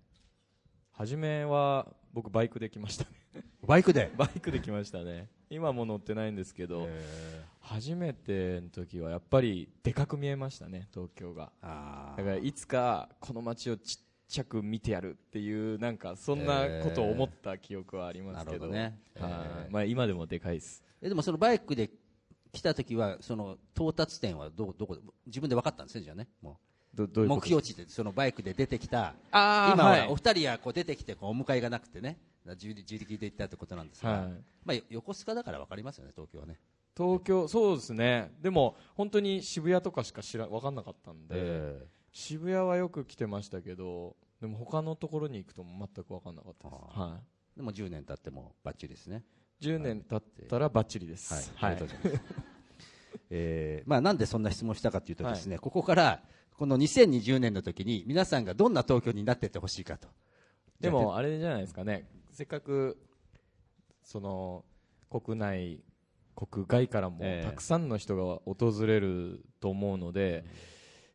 [0.93, 3.11] 初めは僕バイクで来ましたね。
[3.35, 4.11] えバイクで？
[4.17, 5.29] バイクで来ましたね。
[5.51, 11.53] 今も乗ってないんですけど、え初めての時はやっぱりでかく見えましたね、東京が。
[12.17, 18.99] だからいつかこの街をちっちゃく見てやるっていうなんかそんなことを思った記憶はありますけど、ね
[19.71, 21.91] まあ、今でもでかいですえでもそのバイクで
[22.53, 26.29] 来た時は、その到達点はどこ、どこ、自分で分かったんですね、じゃあね。
[26.43, 29.15] もう目標地で、そのバイクで出てきた。
[29.31, 32.19] 今は、はいお二人はこう出てきて、こうお迎えがなくてね。
[32.45, 34.11] 自力で行ったってことなんですが。
[34.11, 34.31] はい
[34.65, 36.59] まあ、よ横須賀だから分かりますよね、東京はね。
[36.97, 49.25] 東京そうですねでも本当に渋谷とかしか知ら分かんなかったんで、え渋谷はよく来てましたけどでも他のところに行くと全く分かんなかったです、あはえでも10年経ってもバッチリですね。
[49.61, 52.25] い、10年経ったらバッチリです、はい、ありがとうございます。
[53.31, 56.23] えーまあ、なんでそんな質問したかというとですね、ここから
[56.57, 60.09] この2020年の時に皆さんがどんな東京になっていってほしいかと。
[60.81, 62.09] でもあれじゃないですかね。
[62.31, 62.99] せっかく
[64.03, 64.65] その
[65.11, 65.81] 国内
[66.35, 67.47] 国外からもええ。
[67.47, 70.45] たくさんの人が訪れると思うので、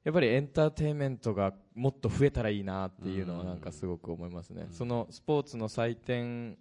[0.04, 6.58] やっぱりエンターテインメントがもっと増えたらいいなっていうのはなんかすごく思いますね、そのスポーツの祭典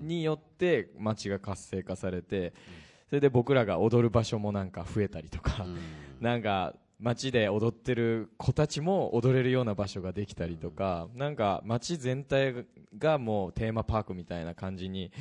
[0.00, 2.52] によって街が活性化されて、
[3.08, 5.66] それで僕らが踊る場所もなんか増えたりとか、
[6.20, 15.12] なんか街で踊ってる子たちも踊れるような場所ができたりとか、なんか街全体がもうテーマパークみたいな感じに、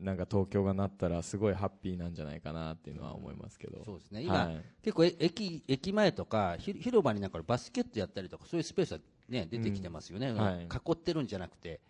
[0.00, 3.84] なんか東京がなったらすごいハッピーなんじゃないかなっていうのは思いますけど。
[3.84, 4.22] そうですね。
[4.22, 4.62] 今、はい。
[4.82, 10.36] 結構え駅駅前とかひ広場になんかバスケットやったりとかそういうスペースは、ね、出てきてますよね、うん。
[10.36, 10.62] はい。
[10.62, 11.80] 囲ってるんじゃなくて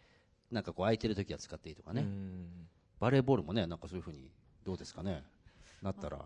[0.50, 2.48] なんかこう空いてる時は使っていいとかね、うん。
[2.98, 4.30] バレーボールもねなんかそういうふうに
[4.64, 5.22] どうですかね。
[5.82, 6.18] なったら、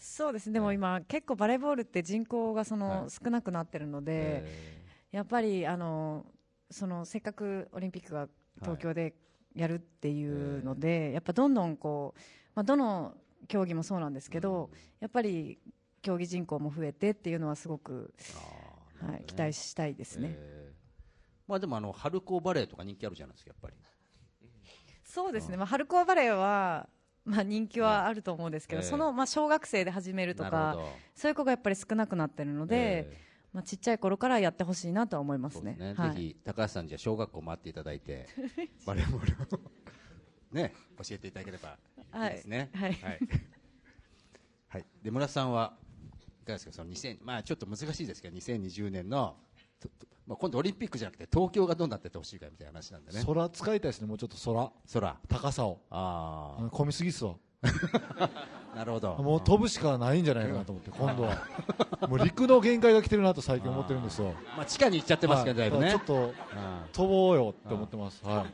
[0.00, 0.54] そうですね。
[0.54, 3.10] でも今、結構バレーボールって人口がその、はい。
[3.10, 4.82] 少なくなってるので、え
[5.12, 6.24] やっぱりあの
[6.70, 8.28] そのせっかくオリンピックが
[8.60, 9.14] 東京で
[9.54, 12.20] やるっていうので、やっぱどんどんこう、
[12.54, 13.14] まあ、どの
[13.46, 15.58] 競技もそうなんですけど、やっぱり
[16.00, 20.34] 競技人口も増えてっていうのはすごく、ーはい、期待したいですね。
[20.34, 20.80] えー
[21.50, 23.76] まあ、でもあの春高バレーとか人気あるじゃないですかやっぱり。
[25.02, 26.88] そうですね、まあ、春高バレーは、
[27.30, 28.88] まあ、人気はあると思うんですけど、ええ。
[28.88, 30.76] その、まあ、小学生で始めるとか
[31.14, 33.16] そういう子がやっぱり少なくなってるので、え
[33.52, 35.76] まあ、ちっちゃい頃からやってほしいなとは思いますね。
[35.78, 36.10] ね、はい。
[36.10, 38.26] ぜひ高橋さんじゃあ小学校回っていただいて
[38.86, 39.70] バレーボールを
[40.52, 41.78] ね教えていただければ
[42.24, 42.70] いいですね。
[42.74, 42.92] はい。
[43.02, 43.20] はい、
[44.68, 44.86] はい。
[45.02, 45.76] で村田さんは
[46.42, 46.72] いかがですか？
[46.72, 49.36] その2000まあちょっと難しいですけど2020年の
[50.26, 53.22] まあ、今度オリンピックじゃなくて東京がどうなってってほしいかみたいな話なんでね。
[53.26, 54.70] 空使いたいですねもうちょっと空。
[54.92, 55.16] 空。
[55.28, 55.80] 高さを。
[55.90, 57.34] あうん混みすぎっすわ。
[57.62, 58.30] あ
[58.76, 59.16] なるほど。
[59.16, 61.42] もう飛ぶしかないんじゃないかなと思って今度は。
[62.08, 64.34] もう陸の限界が来てるなと最近思ってるんですよ。
[64.56, 65.90] まあ地下に行っちゃってますけど、だいぶね。
[65.90, 66.32] ちょっと
[66.92, 68.24] 飛ぼうよって思ってます。
[68.24, 68.46] は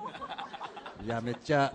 [1.02, 1.04] い。
[1.04, 1.74] いやめっちゃ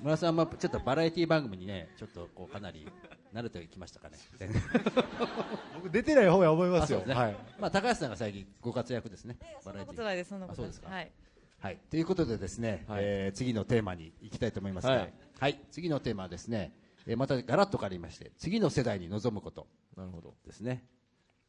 [0.00, 2.86] 村田さんもちょっとバラエティ番組にねちょっとこうかなり
[3.32, 4.18] 慣れてきましたかね。
[5.74, 7.14] 僕出てない方が思いますあそうですね。
[7.14, 7.36] よはい。
[7.58, 9.38] まあ、高橋さんが最近ご活躍ですね。
[9.62, 10.94] そんなことないですそんなことないあそうですか。
[10.94, 11.12] はい。
[11.58, 13.04] はい、ということでですね、はい。
[13.04, 15.52] えー次のテーマに行きたいと思いますが、ははい。
[15.52, 16.74] い次のテーマはですね、
[17.06, 19.66] えーまたガラッと変わりまして次の世代に望むこと。
[19.96, 20.34] なるほど。
[20.44, 20.84] ですね、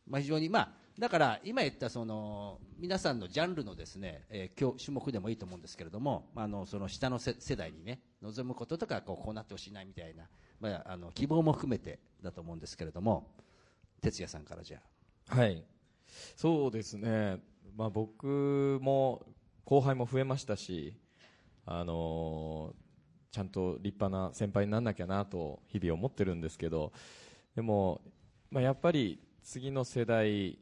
[0.06, 10.28] まあ、非常に、まあ、だから今言ったその皆さんのジャンルのですね、えー今日種目でもいいと思うんですけれども、まあ、あのその下のせ世代にね望むこととかこうこうなってほしいなみたいな、
[10.62, 13.28] まあ、あの希望も含めてだと思うんですけれども
[14.02, 14.80] 哲也さんからじゃ
[15.28, 15.64] はい。
[16.36, 17.40] そうですね。
[17.76, 19.26] まあ僕も
[19.66, 20.94] 後輩も増えましたし、
[21.66, 22.92] あのー
[23.32, 26.92] ちゃんと立派な先輩になんなきゃなと日々思ってるんですけど、
[27.56, 28.02] でも、
[28.52, 30.60] まあやっぱり次の世代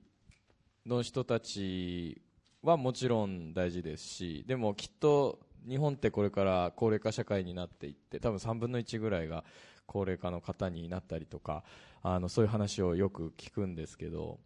[0.86, 2.22] の人たち
[2.62, 9.44] はもちろん大事ですし、でもきっと日本ってこれから高齢化社会になっていって、多分3分の1ぐらいが
[9.90, 11.64] 高齢化の方になったりとか、
[12.04, 14.40] あのそういう話をよく聞くんですけど、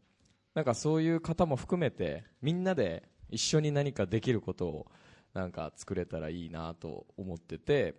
[0.55, 4.87] なんかそういう方も含めてみんなで一緒に何かできることを
[5.33, 7.95] なんか作れたらいいなと思ってて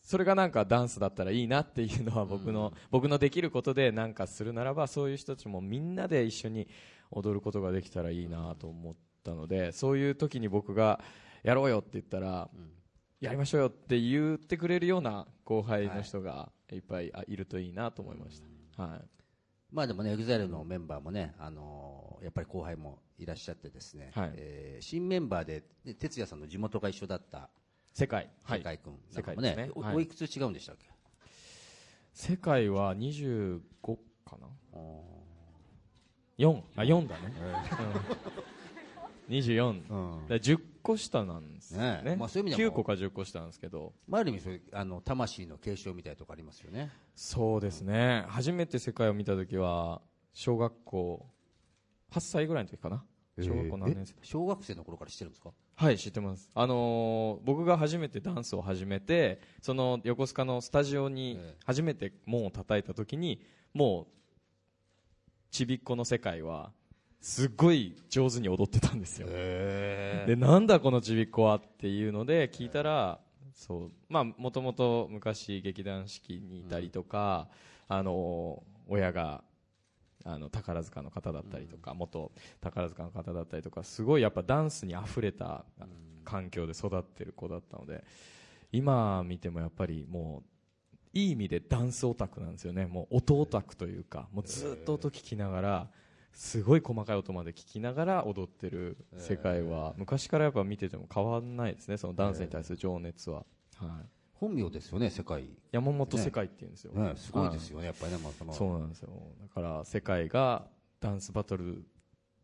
[0.00, 6.68] それがなんかダンスだったらいいなっていうのは僕の、僕のできることでなんかするならばそういう人たちもみんなで一緒に
[7.10, 11.00] 踊ることができたらいいなと思ったのでそういう時に僕が
[11.42, 12.48] やろうよって言ったら、
[13.20, 18.40] やりましょうよって言ってくれるような後輩の人がいっぱいあいるといいなと思いまし
[18.76, 18.82] た。
[18.82, 19.00] はい。
[19.70, 24.32] まあでもね、EXILE のメンバーもね、あのーやっぱり後輩もいらっしゃってですね、はい。
[24.34, 27.48] えー新メンバーで、ね哲也さんの地元が一緒だった
[27.92, 28.58] 世界、はい。
[28.60, 28.92] 世界君。
[28.92, 29.72] な世界ですね、はい。
[29.74, 30.88] おおいくつ違うんでしたっけ？
[32.12, 33.60] 世界は25
[34.24, 34.48] かな
[36.38, 37.32] ？4あ4だね、
[39.28, 40.20] うん、 24、うん。
[40.22, 42.02] だから10個下なんですよね。
[42.02, 42.72] ねまあそういう意味でも。
[42.72, 43.92] 9個か10個下なんですけど。
[44.06, 46.90] まあ、ある意味そういうあの魂の継承みたいなとこありますよね。
[47.14, 48.24] そうですね。
[48.28, 50.00] 初めて世界を見た時は
[50.32, 51.26] 小学校
[52.12, 53.04] 8歳ぐらいの時かな。
[53.40, 54.14] 小学校何年生。
[54.14, 55.50] え小学生の頃から知ってるんですか？
[55.76, 56.50] はい知ってます。
[56.54, 61.56] あのー僕が初めてダンスを始めてその横須賀のスタジオにええ。
[61.64, 63.40] 初めて門を叩いた時に
[63.74, 64.12] もう
[65.50, 66.72] ちびっこの世界は
[67.20, 69.26] すっごい上手に踊ってたんですよ。
[69.28, 73.18] でなんだこのちびっこはっていうので聞いたら
[73.52, 77.48] そうまあもともと昔劇団四季にいたりとか、
[77.88, 79.42] あの親が
[80.24, 85.64] あの宝塚の方だったりとか、元宝塚の方だったりとかすごいやっぱダンスにあふれた
[86.24, 88.04] 環境で育ってる子だったので
[88.70, 90.42] 今見てもやっぱりも
[91.14, 92.86] ういい意味でダンスオタクなんですよね。
[92.86, 95.90] もう音オタクというかもうずっと音聞きながら
[96.32, 103.44] すごい細かい音まで聞きながら踊ってる世界は、昔からやっぱ見てても変わらないですねそのダンスに対する情熱は、
[103.76, 105.44] はい、本名ですよね世界。
[105.72, 107.12] 山本世界っていうんですよ、ね。
[107.16, 108.52] すごいですよねやっぱりねまあその。
[108.52, 109.10] そうなんですよ。
[109.40, 110.68] だから世界が
[111.00, 111.84] ダンスバトル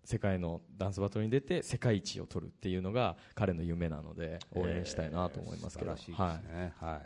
[0.05, 6.73] 世界のダンスバトルに出て世界一を取るっていうのが彼の夢なので応援したいなと思いますけど、素晴らしいですね。
[6.79, 7.01] は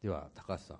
[0.00, 0.78] い、では高橋さん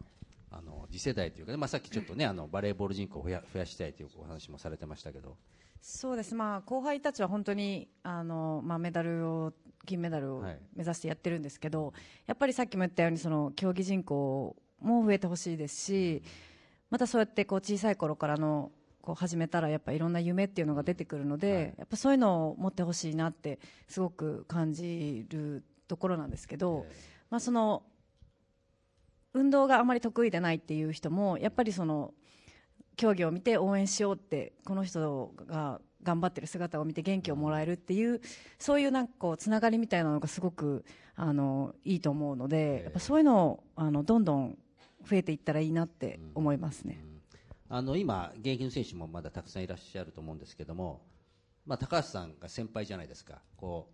[0.51, 5.37] あの次世代というかね、まあ、さっきちょっとねあのバレーボール人口を増や増やしたいというお話もされてましたけど。
[5.81, 9.53] そうです、まあ、後輩たちは本当にあの、まあ、メダルを
[9.87, 10.59] 金メダルをはい。
[10.75, 11.93] 目指してやってるんですけど、
[12.27, 16.23] やっぱりさっきも言ったようにその競技人口も増えてほしいですし
[16.91, 18.71] またそうやってこう小さい頃からの
[19.03, 23.59] こう始めたらやっぱいろんな夢っていうのが出てくるので、やっぱそういうのを持ってほしいなって
[23.89, 26.85] すごく感じるところなんですけど、
[27.31, 27.83] まあ、その
[29.35, 32.15] 運動があまり得意でないっていう人もやっぱりその
[32.97, 38.21] 競技を見て応援しようってこの人が頑張ってる姿を見て元気をもらえるっていう
[38.59, 44.59] そういうなんかこうつながりみたいなのがすごくあのいいと思うのでやっぱそういうのをあのどんどん
[45.05, 47.05] 増えていったらいいなって思いますね。
[47.71, 51.03] あの今、現役の選手もまだたくさんいらっしゃると思うんですけども、
[51.67, 53.91] まあ、高橋さんが先輩じゃないですか、こ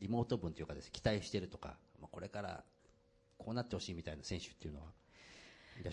[0.00, 2.64] う妹分というかです、期待してるとか、まあ、これから
[3.48, 4.86] こうなってほしいみたいな選手っていうのは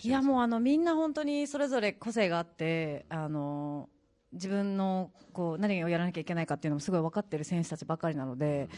[0.02, 3.88] いやもうあのみんな本当にそれぞれ個性があってあの
[4.32, 8.68] 自分のこう何をやらなきゃいけないかっていうのもすごい分かってる選手たちばかりなので、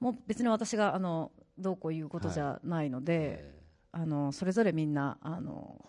[0.00, 3.54] もう別に私があのどうこう言うことじゃないので、
[3.92, 5.82] あのそれぞれみんなあの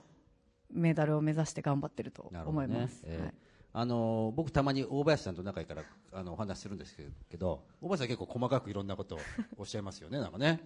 [0.71, 3.01] メダルを目指して頑張ってると思います。
[3.03, 3.23] えー。
[3.23, 3.33] はい
[3.73, 6.95] あの僕、たまに大林さんと仲いいからあのお話しするんです
[7.29, 9.19] けど大林さん、結構細かくいろんなことを
[9.57, 10.59] おっしゃいますよね、 なんかね、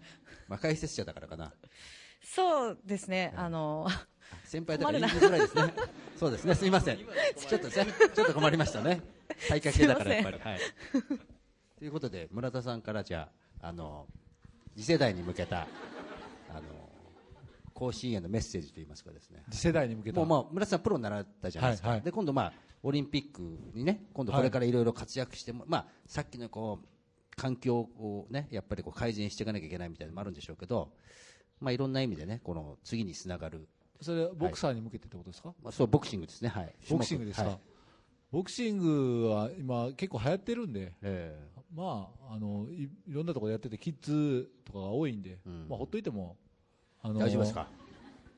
[0.48, 1.54] まあ、解説者だからかな、
[2.24, 3.88] そうですね、あの
[4.44, 5.74] 先輩だから言いづらいですね、
[6.18, 7.74] そうですね、すみません、ちょっとね
[8.14, 9.02] ちょっと困りましたね、
[9.50, 10.40] 体格系だからやっぱり。
[10.40, 10.60] はい、
[11.78, 13.30] ということで、村田さんからじゃ
[13.62, 14.08] あ、あの
[14.76, 15.68] 次世代に向けた
[16.50, 16.62] あの
[17.74, 19.44] 甲子園へのメッセージといいますかですね。
[19.52, 20.20] 次世代に向けた。
[20.22, 22.06] もうまあ村田さんプロになられたじゃないですか、はいはい。
[22.06, 23.42] で今度まあオリンピック
[23.74, 26.88] にね今度これからいろいろ活躍しても、まあさっきのこう
[27.36, 30.94] 環境をねやっぱりこう改善していかなきゃいけないみたいなのもあるんでしょうけど、
[31.60, 33.68] まあいろんな意味でねこの次につながる、
[34.02, 36.50] それボクサーに向けてってことですか、まあそうボクシングですね。
[36.50, 36.74] はい。
[36.90, 37.60] ボクシングですか、はい。
[38.32, 41.38] ボクシングは今結構流行ってるんで、え
[41.74, 45.68] まああのいいろんなところでやっててキッズとかが多いんで、うん。
[45.70, 46.38] まあほっといても
[47.02, 47.68] あえの大丈夫ですか？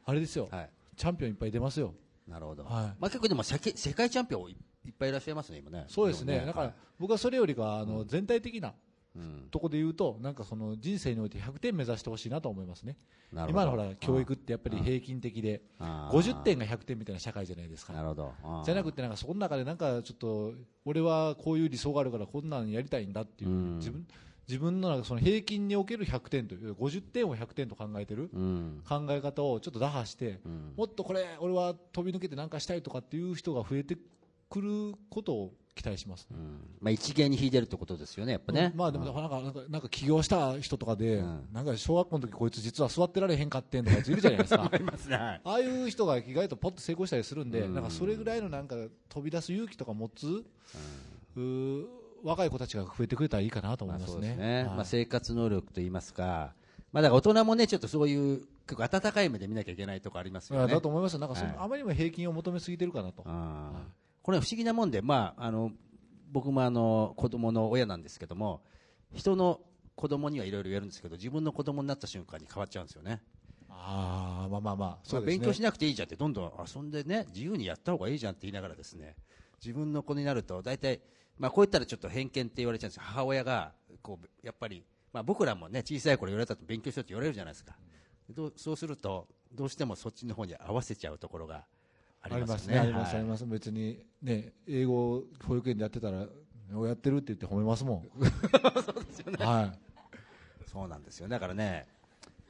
[0.05, 0.69] あれですよ、はい。
[0.95, 1.93] チャンピオンいっぱい出ますよ。
[2.27, 2.73] なるほど、はい。
[2.73, 5.85] まあ結構でも世界世界チャンピオンいいっぱいいらっしゃいますね今ね。
[5.87, 6.45] そうですね。
[6.45, 8.73] だから、はい僕はそれよりかあの、全体的な
[9.15, 9.47] うん。
[9.51, 12.97] とこで言うと、なんかその人生において100点目指してほしいなと思いますね。
[13.31, 13.63] なるほど。
[13.63, 16.17] 今のほら教育ってやっぱり平均的で、あー。
[16.17, 17.93] 50点が100点みたいな社会じゃないですか。
[17.93, 18.33] なるほど。
[18.65, 20.53] じゃなくてなんかそこの中でなんかちょっと
[20.85, 23.77] 俺はこういう理想があるからこんなんやりたいんだっていう、うん。
[23.77, 24.07] 自分
[24.47, 28.81] 自分のなんかその平均における100点という50点を100点と考えてるうん。
[28.87, 30.73] 考え方をちょっと打破して、うん。
[30.77, 33.97] もっとこれ俺は飛び抜けてなんかしたいとかっていう人が増えて
[34.49, 36.61] くることを期待します、うん。
[36.79, 41.47] まあ一芸に引いてるってことですよねやっぱね、まあでもなんかなんかなんか起業した人とかで、うん。
[41.51, 44.63] なんか小学校の時こいつ実は座ってられへんかってんとかいるじゃないですか。
[44.71, 45.17] ありますね。
[45.17, 45.41] はい。
[45.43, 47.73] ああいう人が意外とポッと成功したりするんで、うん。
[47.73, 48.75] なんかそれぐらいのなんか
[49.09, 50.45] 飛び出す勇気とか持つ、
[52.23, 54.13] 若い子たちが増えてくれたらいいかなと思まあいますね。
[54.15, 56.53] そうですね、はいまあ、生活能力といいますか、
[56.91, 60.73] まあ、だから大人もね、ちょっとそういう、結構温かい目で見なきゃいけないところありますよね。
[60.73, 61.17] だと思います。
[61.17, 63.23] なんかその、はいあまりにも平均を求めすぎてるかなと。
[63.23, 65.71] これは不思議なもんで、まあ、あの
[66.31, 68.61] 僕もあの子供の親なんですけども、
[69.13, 69.61] 人の
[69.95, 73.21] 子供にはいろいろやるんですけど、自分の子供になった瞬間に変わっちゃうんですよね。
[73.69, 79.15] ああ、まあまあまあ、まあ勉強しなくていいじゃんって、どんどん遊んでね、自由にやった方がいいじゃんって言いながらですね、
[79.63, 81.01] 自分の子になると、大体、
[81.39, 83.71] まあ、こう言ったらちょっと偏見って言われちゃうんですよ、母親が
[84.01, 87.75] こうやっぱり、まあ、僕らもね、小さい頃言われたと勉強しろって言われるじゃないですか、
[88.29, 91.65] どうそうすると、どうしてもそっちの方に合わせちゃうところがあ
[92.21, 92.79] ありりますすね。
[92.79, 93.45] あります、はいあります。
[93.45, 96.27] 別にね、英語保育園でやってたら、や
[96.93, 98.09] ってるって言って褒めますもん。
[98.83, 99.45] そうですよね。
[99.45, 99.79] はい。
[100.71, 101.87] そうなんですよだからね、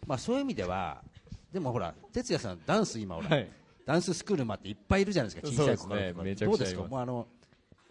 [0.06, 1.04] まあ、そういう意味では、
[1.52, 3.50] でもほら、哲也さん、ダンス今ほら、はい
[3.88, 7.26] ダンススクールもあっていっぱいいるじゃないですか、小さい子ねどうですか、もうあの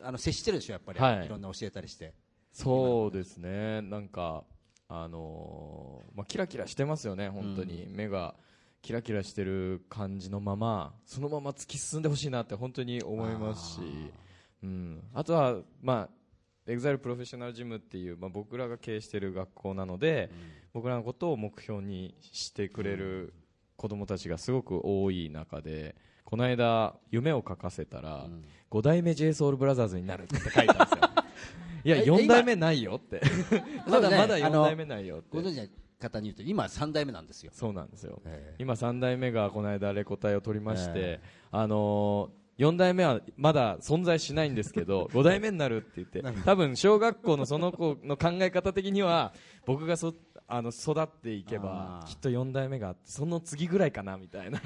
[0.03, 1.27] あの接してるでしょ、やっぱり、はい。
[1.27, 2.15] い、ろんな教えたりして。
[2.53, 4.45] そうですね、なんか、
[4.89, 8.35] あのーまあ、キラキラしてますよね、本当に、目が
[8.83, 13.81] キラキラしてる感じのまま、そのまま突き進んでほしいなって本当に思いますし、
[14.63, 20.31] うん、あとは、まあ、エグザイルプロフェッショナルジムっていう、まあ、僕らが経営している学校なので、
[20.73, 23.35] 僕らのことを目標にしてくれる
[23.77, 28.27] 子供たちがすごく多い中で、この間夢を書かせたら、
[28.71, 30.99] 5代目 J Soul Brothers になるって書いたんですよ。
[31.85, 33.23] いやえ4代目ないよって。
[33.89, 35.29] まだまだ4あの代目ないよって。
[35.31, 35.69] ご存知の
[36.01, 37.53] 方に言うと今3代目なんですよ。
[37.55, 38.21] そうなんですよ。
[38.25, 38.57] ええ。
[38.59, 41.21] 今3代目がこの間レコ大を取りまして、え
[41.53, 49.33] あのー、4代目はまだ存在しないんですけど 5代目になるって言って多分小学校のその子の考え方的には
[49.65, 50.13] 僕がそ
[50.49, 54.61] あの育っていけばきっと4代目があってその次ぐらいかなみたいな。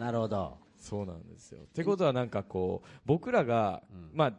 [0.00, 1.62] なるほどそうなんですよ。
[1.62, 4.32] ってことはなんかこう僕らが、まあ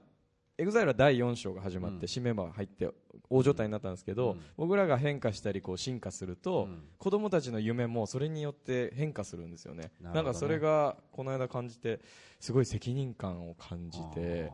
[0.58, 2.08] エグザイルは第4章が始まって、うん。
[2.08, 2.90] 新メンバーが入って
[3.30, 4.42] 大所帯になったんですけど、うん。
[4.56, 6.84] 僕らが変化したりこう進化すると、うん。
[6.98, 9.92] 子供たちの夢もそれによって変化するんですよね。
[10.00, 10.12] ね。
[10.14, 12.00] なんかそれがこの間感じて
[12.40, 14.52] すごい責任感を感じて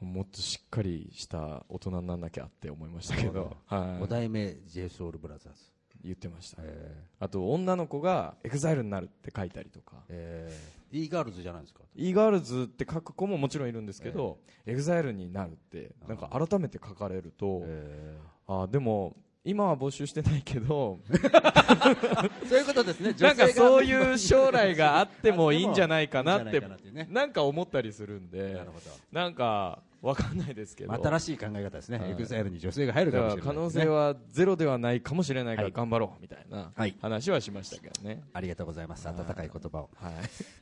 [0.00, 5.75] もっとしっかりした大人にならなきゃって思いましたけど、はい、5代目 J Soul Brothers
[6.06, 6.94] 言ってました、え。
[7.18, 9.96] あと女の子がエグザイルになるって書いたりとか。
[10.08, 10.50] え。
[10.92, 18.18] e ガールズじゃないですか？e ガールズって書く子ももちろんいるんですけど、エグザイルになるってなんか改めて書かれると、え。
[18.46, 23.14] あーでも今は募集してないけどー そういうことですね。
[23.20, 26.60] なんかそうういう将来があってもいいんじゃないかなって
[27.10, 28.60] なんか思ったりするんで
[29.12, 30.96] なんかわかんないですけど。
[30.96, 31.98] ど新しい考え方ですね。
[31.98, 32.10] はい。
[32.14, 33.54] EXILE に女性が入るかだもしれないね。
[33.54, 35.70] 可能性はゼロではないかもしれないかはい。
[35.72, 36.96] ら頑張ろうみたいなはい。
[37.00, 38.22] 話はしましたけどね。
[38.32, 39.08] ありがとうございます。
[39.08, 39.90] 温かい言葉を。
[39.96, 40.14] はい。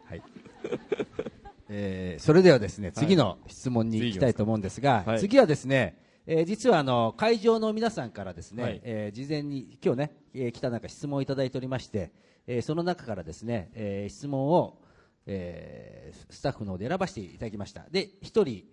[0.07, 0.22] はい。
[1.68, 5.20] えーそれではですね次の質問に行きたいと思うんですが、はい。
[5.20, 8.80] 次はですね、えー実はあの会場の皆さんからですね、はい。
[8.85, 12.12] えー事前に今日ね、えー来た中質問をいただいておりまして、
[12.46, 14.78] えーその中からですね、えー質問を、
[15.26, 17.87] えースタッフの方で選ばせていただきました。
[17.90, 18.64] で一人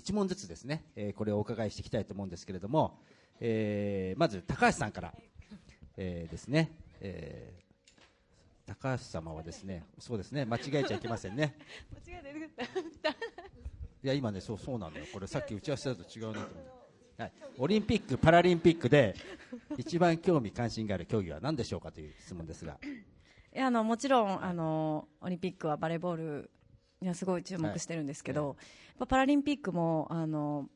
[0.00, 2.98] 一問ずつですね、えーこれをお伺いしていきたいと思うんですけれども、
[3.38, 5.14] えーまず高橋さんから、
[5.98, 7.60] えーですね、えー
[8.66, 11.54] 高橋様はですね、そうですね、間違えちゃいけませんね。
[14.02, 15.06] いや、今ね、そう、そうなんだよ。
[15.12, 16.50] これさっき打ち合わせだと違うなと思っ
[17.16, 17.22] て。
[17.22, 17.32] はい。
[17.58, 19.14] オリンピック、パラリンピックで、
[19.76, 22.78] 一番興味関心がある競技は何でしょうかという質問ですが。
[23.52, 26.50] いやあのもちろんあのオリンピックはバレーボール
[27.14, 28.56] すごい注目してるんですけど、やっ
[28.98, 30.68] ぱパラリンピックもあの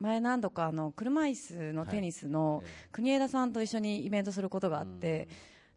[0.00, 5.28] 前何度かあの車椅子のテニスの国枝さんと一緒にイベントすることがあって、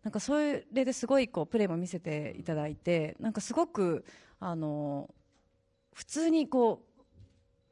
[0.03, 4.05] なんかそれですごいこうプレーも見せていただいてなんかすごく
[4.39, 5.09] あの
[5.93, 6.85] 普通にこ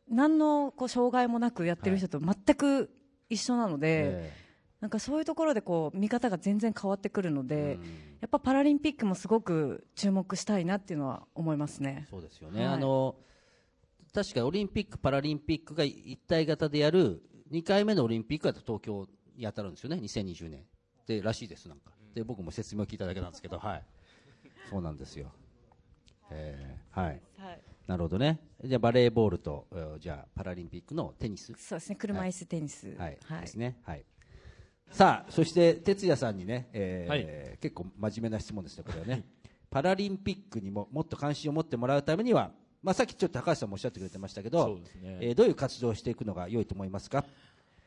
[0.09, 2.89] う何のこう障害もなくやってる人と全く
[3.29, 4.33] 一緒なので、え
[4.79, 12.07] なんかそういうところでこう見方が全然変わってくるのえで、うんやっぱパラリンピックもすごく注目したいなっていうのは思いますね。
[12.09, 12.65] そうですよね。
[12.65, 13.15] はいあの、
[14.13, 20.65] 確かオリンピック、パラリンピックが一体型でやる2回目のオリンピックが東京に当たるんですよね、2020年。
[21.05, 21.91] で、らしいです、なんか。
[22.15, 23.83] で、僕も説明を聞いただけなんですけど、はい。
[24.69, 25.31] そうなんですよ。
[26.31, 27.21] えーはい。
[27.37, 28.39] はい、なるほどね。
[28.63, 31.53] じゃあバレーボールと、えーじゃあパラリンピックのテニス。
[31.57, 32.87] そうですね、車椅子テニス。
[32.97, 33.17] はい。
[33.23, 33.77] はいですね。
[33.83, 34.03] はい。
[34.91, 39.23] さあ、そして哲也さんにね、えー結構真面目な質問ですね、これはね。
[39.69, 47.25] パラリンピックにももっと関心を持ってもらうためには、まあ、さっきちょっと高橋さんもおっしゃってくれてましたけど、ねえーどういう活動をしていくのが良いと思いますか？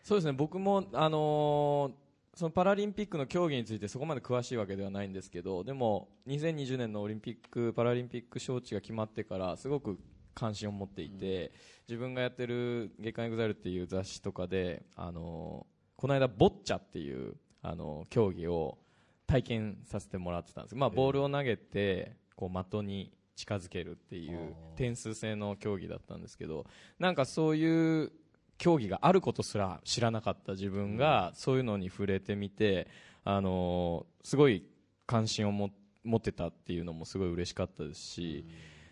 [0.03, 1.93] そうですね僕も、あのー
[2.33, 9.99] そのパラリンピックの競技についてそこまで詳しいわけではないんですけどでも2020年のオリンピック・パラリンピック招致が決まってからすごく
[10.33, 11.53] 関心を持っていて、
[11.89, 18.79] 自分がやってる「月刊エグザイルっていう雑誌とかで、あのーこの間ボッチャっていう、あのー競技を
[19.27, 26.65] 体験させてもらってたんです、まあ、ボールを投げてこう的に近づけるっていう点数制の競技だったんですけど
[26.99, 28.13] なんかそういう
[28.57, 32.89] 競技があることすら知らなかった自分がそういうのに触れてみて、
[33.23, 34.65] あのーすごい
[35.07, 35.69] 関心をも
[36.03, 38.47] 持ってたっていうのもすごい嬉しかったですし、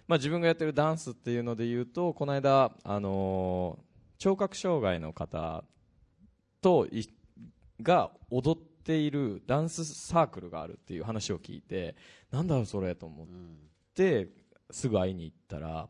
[0.09, 5.63] まあ、自分がやってるダンスっていうので言うとこの間、あのー聴覚障害の方
[6.69, 7.09] とい
[7.81, 11.97] が踊っているダンスサークルがあるっていう話を聞いて
[12.31, 13.27] なんだろうそれと思っ
[13.95, 14.29] て
[14.71, 15.89] すぐ会いに行ったら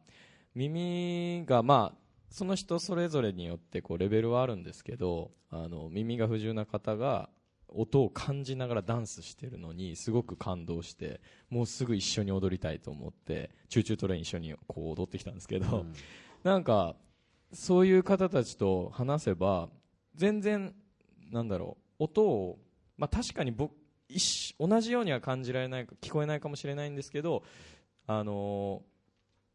[0.54, 1.98] 耳がまあ
[2.30, 7.28] その人それぞれによってこうレベルはあるんですけどあの耳が不自由な方が
[7.66, 15.86] 音を感じながらダンスしてるのにすごく感動してもうすぐ一緒に踊りたいと思ってチューチュートレイン一緒にこう踊ってきたんですけど、
[16.44, 16.94] なんか
[17.52, 19.68] そういう方たちと話せば
[20.18, 20.74] 全然
[21.30, 22.58] なんだろう音を、
[22.98, 23.72] まあ、確かに僕
[24.58, 27.42] 同じようには感じられない聞こえないかもしれないんですけど
[28.06, 28.98] あのー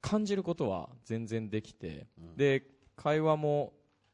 [0.06, 2.66] 感じることは全然できて、で
[2.98, 3.72] 会話も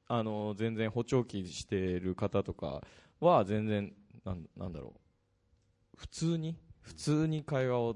[0.08, 2.84] あのー全然補聴器している方とか
[3.20, 3.92] は全然
[4.24, 4.94] なんなんだろ
[5.96, 7.96] う普通に普通に会話を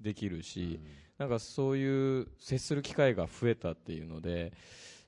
[0.00, 0.80] できるし、
[1.16, 4.52] なんかそういう接する機会が増えたっていうので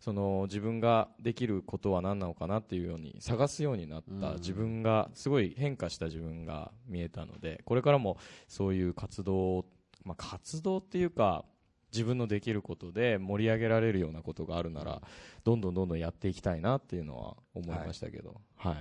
[0.03, 8.17] その自分ができることは何なのかなっていうように探すようになった自分がすごい変化した自分が見えたのでこれからも
[8.49, 9.65] そういう活動、
[10.03, 11.45] まあ、活動っていうか
[11.93, 15.01] 自分のできることで盛り上げられるようなことがあるなら
[15.45, 18.75] どんどんどんどんやっていきたいなっていうのは思いましたけど、はい。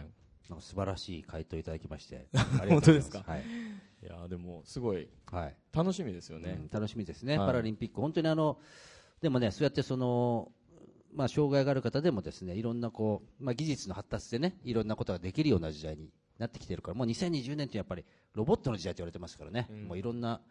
[0.50, 2.28] なんか素晴らしい回答いただきまして
[2.68, 3.24] 本当ですか？
[3.28, 5.56] はい、いやーでもすごいはい。
[5.72, 6.60] 楽しみですよね。
[6.60, 7.48] うん、楽しみですね、はい。
[7.48, 8.58] パラリンピック、本当にあの
[9.22, 10.52] でもね、そうやってその、
[11.14, 16.10] まあ、障害がある方でもですねいろんなこう、まあ、技術の発達でねいろんなことができるような時代に
[16.42, 18.04] なってきてるから、もう2020年ってやっぱり
[18.34, 19.84] ロボットの時代と言われてますからね、うん。
[19.88, 20.42] もういろんな、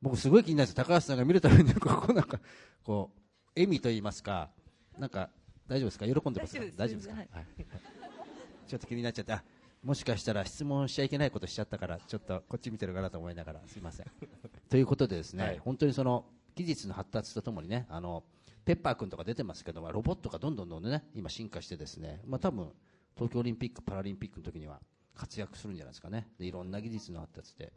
[0.00, 2.40] 僕、すごい気になるんです高橋さんが見るたびに、ここなんか、
[2.82, 3.20] こう、
[3.54, 4.50] 笑みと言いますか、
[4.98, 5.30] なんか、
[5.68, 7.08] 大丈夫ですか、喜んでますか、大丈夫です。
[7.08, 7.28] か、はい。
[8.66, 9.44] ちょっと気になっちゃって、あ
[9.82, 14.06] もしかしたら質問しちゃいけないことしちゃったから、ちょっとこっち見てるかなと思いながら、すみません。
[14.70, 15.58] ということでですね、はい。
[15.58, 18.24] 本当にその技術の発達とともにね、あの
[18.66, 22.68] ペッパー君とか出てますけど、まあロボットがどんどんどんどんね、今進化してですね、まあ多分
[23.14, 24.80] 東京オリンピック・パラリンピックの時には
[25.14, 26.26] 活躍するんじゃないですかね。
[26.38, 27.72] でいろんな技術の発達で、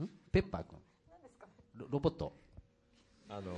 [0.00, 0.08] ん？
[0.30, 0.78] ペッパー君、
[1.74, 2.32] ロロボット、
[3.28, 3.52] あの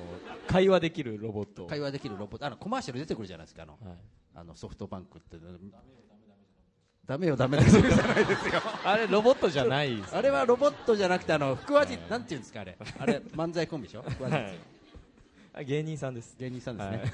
[0.47, 1.67] 会話できるロボット。
[1.67, 3.73] 会話できるロボット、あのコマーシャル出てくるじゃないですか、あの。
[3.73, 3.99] はい。
[4.35, 5.37] あのソフトバンクって。
[7.05, 7.71] ダメよダメだよ。
[7.71, 7.95] ダメだよ。
[7.95, 8.63] じゃないですよ。
[8.85, 12.79] あれロボットじゃないあれはロボットじゃなくてあの腹話術なんていうんですかあれ。
[12.99, 14.03] あれ漫才コンビでしょ？
[14.03, 14.78] 腹話術
[15.53, 16.37] あ芸人さんです。
[16.39, 17.09] 芸人さんですね、はい。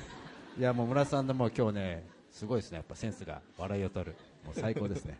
[0.58, 2.76] い、やもう村田さんのもう今日ねすごいですね。
[2.76, 4.16] やっぱセンスが笑いを取る。
[4.44, 5.18] もう最高ですね。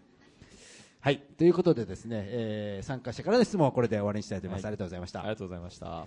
[1.01, 1.19] はい。
[1.19, 5.87] ということでですね、えー参加者からの質問はこれで終わりにしたいと思います、はいありがとうございましたありがとうございました。
[5.87, 6.07] は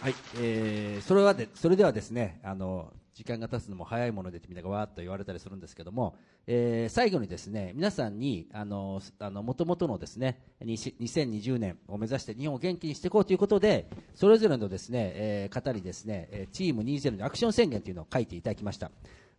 [0.00, 18.90] はい、えーそれはで、それではですね、あの、時間が経つのも早いものでってみんながわーっと言われたりするんですけども、えー最後にですね、皆さんに、あの、あの、元々のですね、2020年を目指して日本を元気にしていこうということで、それぞれのですね、えー方にですね、えーチーム20のアクション宣言というのを書いていただきました。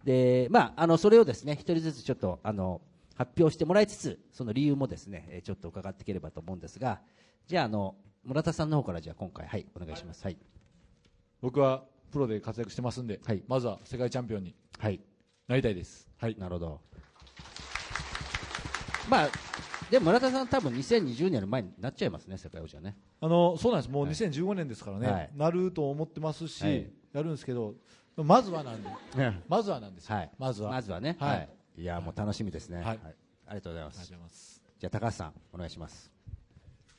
[0.04, 2.82] で、まあ、あの、それをですね、一人ずつちょっと、あの、
[3.14, 7.00] 発表してもらいつつ、その理由もですね、ちょっと伺っていければと思うんですが、
[7.46, 10.24] じゃあ、あの、村田さんの方からじゃあ今回、はい、お願いします。
[10.24, 10.38] はい。
[11.42, 15.00] 僕はプロで活躍してますんで、はいまずは世界チャンピオンにはい。
[15.48, 16.08] なりたいです。
[16.18, 16.36] はい。
[16.38, 16.82] なるほど。
[19.10, 19.30] まあ、
[19.90, 22.98] でも村田さん多分2020年の前になっちゃいますね、世界王者ね。
[23.22, 23.92] あのそうなんです。
[23.92, 27.76] もうはい2015年ですからね、はいなると思ってますし、はいやるんですけど、
[28.18, 28.90] まずはなんで、
[29.48, 30.16] まずはなんですよ。
[30.16, 30.32] はい。
[30.38, 30.72] まずは。
[30.72, 31.16] まずはね。
[31.20, 31.50] はいはい。
[31.78, 32.82] いや、もう楽しみですね。
[32.82, 33.00] はい
[33.50, 34.28] ありがとうございますありがとうござ。
[34.28, 34.62] います。
[34.80, 36.12] じゃあ高橋さん、お願いします。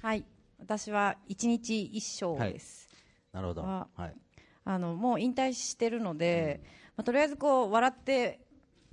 [0.01, 0.25] はい
[0.59, 2.89] 私は一日一勝です、
[3.33, 3.63] なるほど。
[3.65, 4.17] あはい。
[4.69, 6.61] あのもう引退してるので、
[6.95, 8.39] まあ、とりあえずこう笑って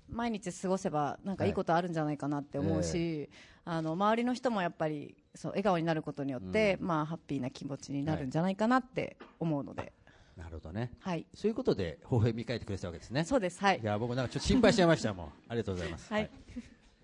[0.10, 3.30] 毎日過ごせばなんかいいことあるんじゃないかなって思うし、
[3.66, 9.92] あの周りの人もやっぱりそう笑顔になることによって、まあ、ハッピーな気持ちになるんじゃないかなって思うので、
[10.38, 10.92] なるほどね。
[11.02, 13.26] はい、そういうことで、微笑み書いてくれてたわけですね。
[13.26, 13.80] そうです、はい。
[13.82, 15.26] い、や、僕なんかちょっと心配しちゃいましたもん。
[15.50, 16.14] ありがとうございます。
[16.14, 16.30] はい。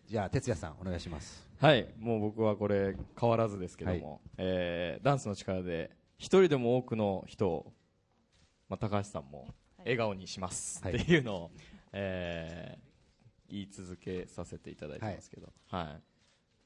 [0.05, 1.45] じゃあ、哲也さん、お願いします。
[1.59, 1.93] はい。
[1.97, 7.73] もう僕はこれ変わらずですけども、えーダンスの力で一人でも多くの人を、
[8.71, 9.49] まあ、高橋さんも
[9.79, 10.95] 笑顔にします、はい。
[10.95, 11.51] っていうのを、
[11.91, 12.91] えー
[13.53, 15.99] 言い続けさせていただいてますけど、は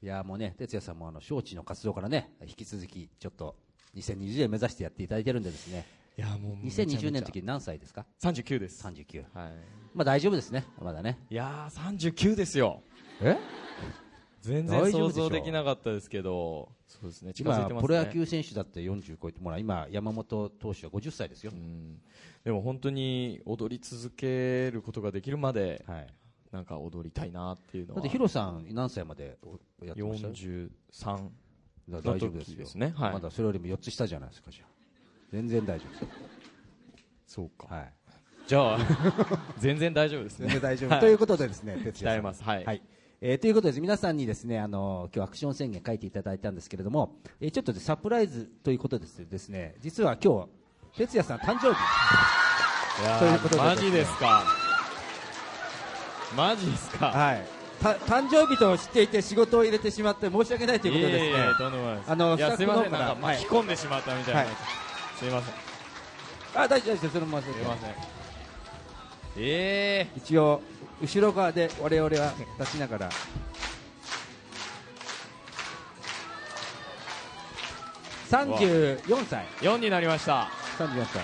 [0.00, 0.06] い。
[0.06, 0.08] い。
[0.08, 3.56] やもうね、哲也さんもあの招致の活動からね、引き続きちょっと
[3.96, 5.84] 2020年目指してやっていただいてるんでですね、
[6.16, 9.24] いやもうめちゃめちゃ2020年の時何歳ですか？39です、?39。
[9.34, 9.52] はい、
[9.96, 11.18] まあ大丈夫ですね、まだね。
[11.28, 12.84] いやー39ですよ。
[13.20, 13.36] え？
[14.40, 16.68] 全然想像できなかったですけど。
[16.86, 17.32] そうですね。
[17.32, 17.88] 近づい今、てますね。
[17.88, 21.52] プロ野球選手だって40超えて、もら今、山本投手は50歳ですよ。
[21.54, 21.56] う。
[21.58, 22.00] ん。
[22.44, 26.06] でも本当に踊り続けることができるまではい。
[26.52, 28.00] なんか踊りたいなっていうのは。
[28.00, 29.36] だってヒロさん何歳まで
[29.82, 31.28] やってました？43
[31.88, 32.58] だから大丈夫ですよ。
[32.58, 33.12] ですねはい。
[33.14, 34.68] まだそれよりも4つ下じゃないですか、じゃあ。
[35.32, 36.08] 全然大丈夫ですよ。
[37.26, 37.74] そうか。
[37.74, 37.92] はい。
[38.46, 38.78] じゃあ
[39.58, 40.46] 全然大丈夫ですね。
[40.46, 40.90] 全然大丈夫。
[40.90, 41.00] はい。
[41.00, 42.42] ということでですね、哲也ます。
[42.44, 42.82] はい、はい。
[43.22, 50.46] えーということで皆さんにですね、あの今日アクション宣言書いていただいたんですけれども、えーちょっとでサプライズということですですね、実は今
[50.94, 53.18] 日、哲也さん誕生日。
[53.18, 54.44] ということでマジですか。
[56.36, 57.06] マジですか。
[57.06, 57.46] はい。
[57.80, 61.28] た誕生日と知っていて仕事を入れてしまって申し訳ないということでですね。
[61.28, 61.44] いえいえ
[62.06, 64.48] あのいやすいませんなんか巻き込んでしまったみたいな、はい。
[65.18, 65.54] すいません。
[66.62, 67.90] あ、大丈夫ですよ、そのまますいません。
[69.38, 70.62] え一応、
[71.00, 73.10] 後ろ側で我々は立ちながら。
[78.30, 79.46] 34歳。
[79.62, 81.22] え4になりました34歳。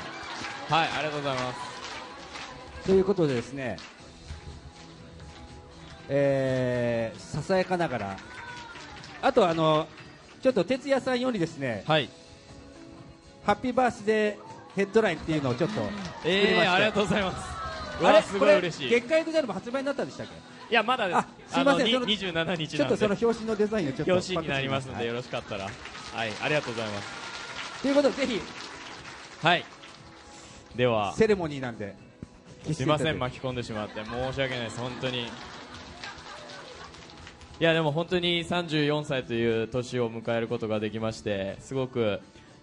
[0.69, 3.77] はいありがとうございますということでですね、
[6.09, 8.17] えー、ささやかながら、
[9.21, 9.87] あとあの、
[10.43, 12.09] ちょっと哲也さんよりですね、はい
[13.45, 17.52] ハッピーバースデーヘッドラインっていうのをちょっと作りまして、えー、ありがとうございます
[18.03, 18.91] あれこれごい嬉しい。
[18.91, 20.33] 月刊エグザイルも発売になったんでしたっけ？
[20.71, 21.17] いやまだです。
[21.19, 25.17] あすいませんあのそのに27日ちょっとその表紙のデザインをちょっと表紙になりますのでよはい。
[25.19, 25.65] ろしかったら。
[25.65, 25.69] は
[26.27, 27.83] いありがとうございます。
[27.83, 28.41] ということでぜひ。
[29.43, 29.65] はい。
[30.77, 31.15] では。
[31.15, 31.95] セレモニーなんで
[32.73, 34.79] すいません巻き込んでしまって申し訳ないです。
[34.79, 35.23] 本当に。
[37.61, 42.21] いやでも本当に34歳という年を迎えることができましてすごく、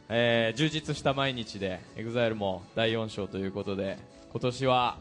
[0.09, 3.97] えー充実した毎日で EXILE も第4章ということで
[4.33, 4.97] 今年は、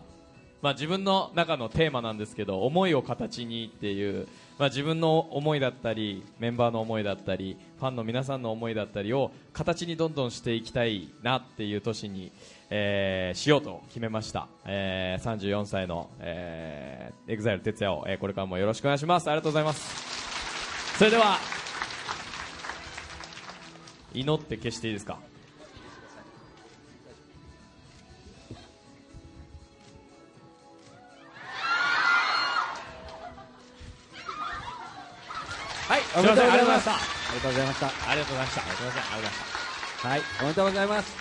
[0.61, 4.27] まあ、自分の中のテーマなんですけど思いを形にっていう、
[4.59, 12.33] まあ、自分の思いだったりメンバーの思いだったりファンの皆さんの思いだったりを形にどんどんしていきたいなっていう年に、
[12.71, 19.29] えーしようと決めました、えー34歳の、えー、EXILE 哲也を、えーこれからもよろしくお願いします。
[19.29, 20.99] ありがとうございます。
[20.99, 21.37] それでは
[24.13, 25.28] 祈って消していいですか？
[36.17, 36.97] おめでとうございまありがとうございましたした
[37.29, 39.59] ありがとうございましたありがとうございましたありがとうございました
[40.09, 41.17] はい、おめでとうございます。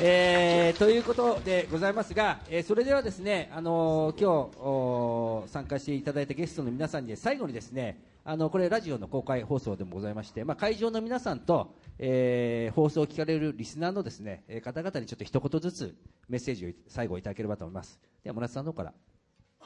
[0.00, 15.96] えーということでございますが、えーそれではですね、あのー今日参加していただいたゲストの皆さんに最後にですね、あのこれラジオの公開放送でもございまして、まあ会場の皆さんと、えー放送を聞かれるリスナーのですね、えー方々にちょっと一言ずつ
[16.28, 17.98] メッセージを最後いただければと思います。
[18.22, 18.94] では村田さんの方から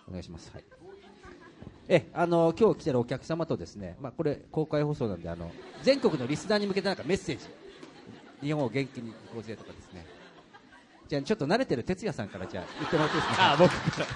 [0.09, 0.51] お願いします。
[0.55, 0.82] はい。
[1.89, 5.51] えあの今日来てるお客様とですね、まあ、これ公開放送なんであの
[5.83, 7.45] 全国のリスナーに向けてなんかメッセージ。
[8.41, 10.05] 日本を元気に行こうぜとかですね。
[11.09, 13.53] じゃあちょっと慣れてる哲也さんからじゃあ言ってもらっていいですか？
[13.53, 14.07] あ僕から。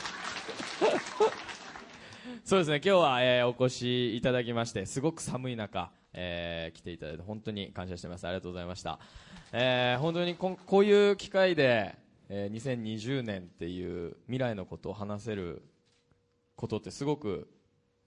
[2.44, 2.76] そうですね。
[2.76, 8.26] 今日は、えーお越しいただきましてすごく寒い中、えー来ていただいて本当に感謝してます。
[8.26, 8.98] ありがとうございました、
[9.52, 11.94] えー本当にこんこういう機会で、
[12.28, 15.62] えー2020年っていう未来のことを話せる
[16.56, 17.48] ことってすごく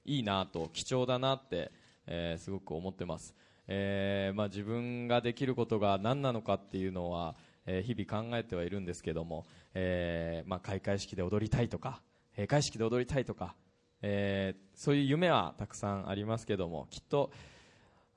[0.10, 1.72] いいなと貴重だなって、
[2.08, 3.36] えーすごく思ってます、
[3.68, 7.36] えーまあ、自分ができることが何なのかっていうのは、
[7.68, 9.46] え日々考えてはいるんですけども、
[9.76, 12.02] えまあ、開会式で踊りたいとか
[12.32, 13.54] 閉会式で踊りたいとか、
[14.02, 17.32] えそういう夢はたくさんありますけどもきっと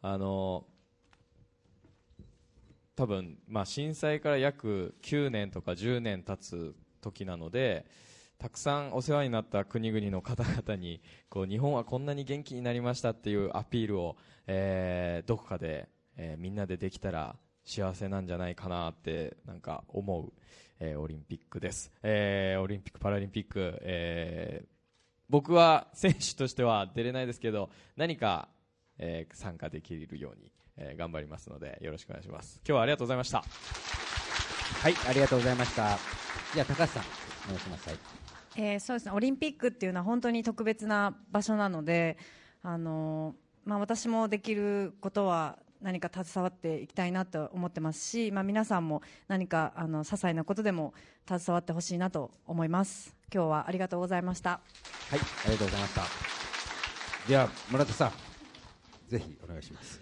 [0.01, 0.65] あの
[2.97, 7.85] 多分、まあ、震災から約9年とか10年経つ時なので
[8.43, 14.17] たくさんお世話になった国々の方々にこう日本はこんなに元気になりましたっていうアピールを、
[14.49, 20.33] えーどこかで、えーみんなでできたら幸せなんじゃないかなってなんか思う、
[20.81, 24.67] えーオリンピックです、えーオリンピック・パラリンピック、えー
[25.31, 28.49] 僕は選手としては出れないですけど何か、
[28.99, 32.61] えー参加できるように、えー頑張りますのでよろしくお願いします。
[32.67, 33.39] 今日はありがとうございました。
[33.39, 35.97] はいありがとうございました。
[36.55, 37.05] じゃあ高橋さん
[37.45, 37.89] お願いします。
[37.89, 38.22] はい。
[38.57, 39.13] えーそうですね。
[39.13, 42.19] オリンピックっていうのは本当に特別な場所なので、
[42.63, 50.95] あのーまあ、私もできることは何か携わっていきたいなと思ってますし、まあ、皆さんも何かあの些細なことでも
[51.27, 53.17] 携わってほしいなと思います。
[53.33, 54.51] 今日はありがとうございました。
[54.51, 56.03] はいありがとうございました。
[57.29, 58.13] では村田さん
[59.09, 60.01] ぜひお願いします。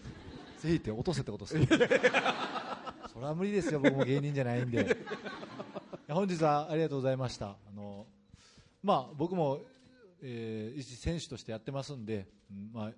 [0.59, 1.67] ぜひって落とせってことですね。
[3.13, 3.81] それは無理ですよ。
[3.81, 4.83] 僕も芸人じゃないんで。
[4.83, 4.87] い
[6.07, 7.47] や本日はありがとうございました。
[7.47, 8.07] あの
[8.83, 9.61] まあ僕も、
[10.23, 12.27] えー一選手としてやってますんで、
[12.73, 12.91] まあ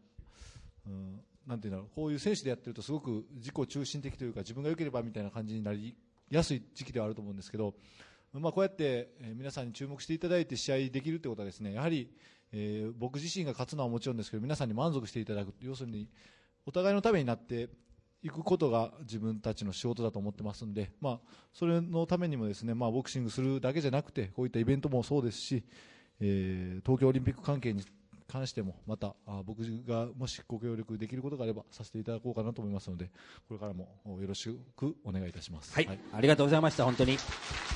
[0.87, 5.97] うん、なんていうんだろうこういう選手でやってるとすごく自己中心的というか自分が良ければみたいな感じになり
[6.30, 7.74] やすい時期ではあると思うんですけど、
[8.33, 12.11] まあ、こうやって、皆さんに注目していただいて試合できるってことはですねやはり、
[12.53, 16.09] えー僕自身が勝つのはもちろんですけど皆さんに満足していただく要するに
[16.66, 17.68] お互いのためになって
[18.22, 21.18] いくことが自分たちの仕事だと思ってますんで、まあ、
[21.52, 25.64] それのためにもですね、まあ、ボクシングするだけじゃなくてこういったイベントもそうですし、
[26.20, 27.82] えー東京オリンピック関係に
[28.28, 33.10] 関してもまたあ僕がもしご協力できることがあればさせていただこうかなと思いますので
[33.46, 33.88] これからも
[34.20, 35.74] よろしくお願いいたします。
[35.74, 37.18] はい、ありがとうございました、本当に。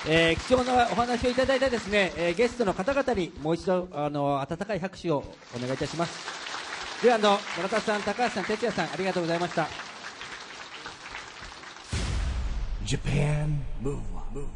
[0.09, 5.25] えー貴重なお話をいただいたですね、えーゲストの方々にもう一度、あの、温かい拍手を
[5.55, 7.03] お願いいたします。
[7.03, 9.86] では、あの、村田さん、高橋さん、哲也さん、ありがとうございました。
[12.87, 13.65] Japan.
[13.83, 14.47] Move Up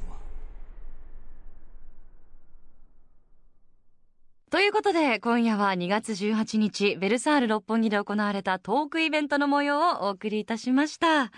[4.50, 11.32] ということで今夜は2月18日ベルサール六本木で行われたトークイベントの模様をお送りいたしました。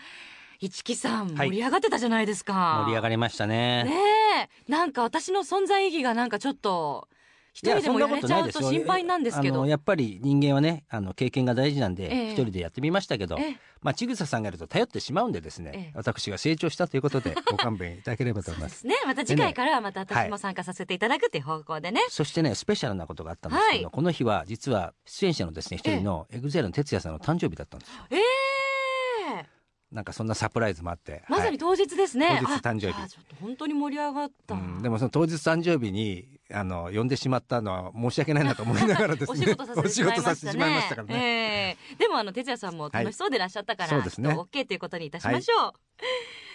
[0.61, 1.49] 市木さん、はい。
[1.49, 2.83] 盛り上がってたじゃないですか。
[2.85, 3.85] 盛り上がりましたね。
[3.85, 3.93] ね
[4.69, 4.71] え。
[4.71, 7.09] なんか私の存在意義がなんかちょっと
[7.53, 9.67] 一人でもやれちゃうと心配なんですけど。
[9.67, 12.33] やっぱり人間はねあの経験が大事なんでええ。
[12.33, 13.57] 一、人でやってみましたけど、ええ。
[13.83, 15.93] まあ、ちぐささんがいると頼ってしまうんでですね、ええ。
[15.95, 18.87] 私が成長したということで ご勘弁いただければと思います。
[18.87, 23.93] ねまた次回からはまた私も参加させていただくっていう方向でね、そしてねスペシャルなことがあったんですけど、はい。
[23.93, 28.07] この日は実は出演者のですね一人のエグゼルの哲也さんの誕生日だったんですよ。
[28.11, 28.63] ええ。
[29.93, 32.95] なんかそんなサプライズもあってはいまさに当日ですね、当日誕生日。
[32.95, 40.23] ああちょっと本当に盛り上がった、うんでもその当日誕生日にあの呼んでしまったのは申し訳ないなと思いながらですおね仕事させてしまいましたね。
[40.23, 41.97] お仕事させてしまいましたからね、ええ。
[41.97, 43.39] でもあの哲也さんも楽しそうでい。
[43.39, 44.31] らっしゃったから、はいそうですね。
[44.31, 45.73] OK ということにいたしましょう、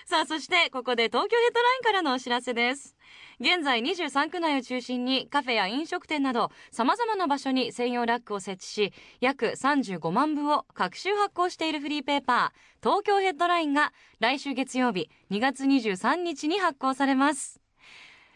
[0.05, 2.95] さあそしてここで東京ヘッドラインからのお知らせです。
[3.39, 17.61] 現在23区内を中心にカフェや飲食店など様々な場所に専用ラックを設置し約35万部を各週発行しているフリーペーパー東京ヘッドラインが来週月曜日2月23日に発行されます。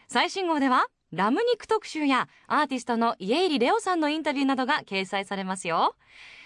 [0.08, 5.94] 最新号ではラム肉特集やアーティストの家入レオさんのインタビューなどが掲載されますよ。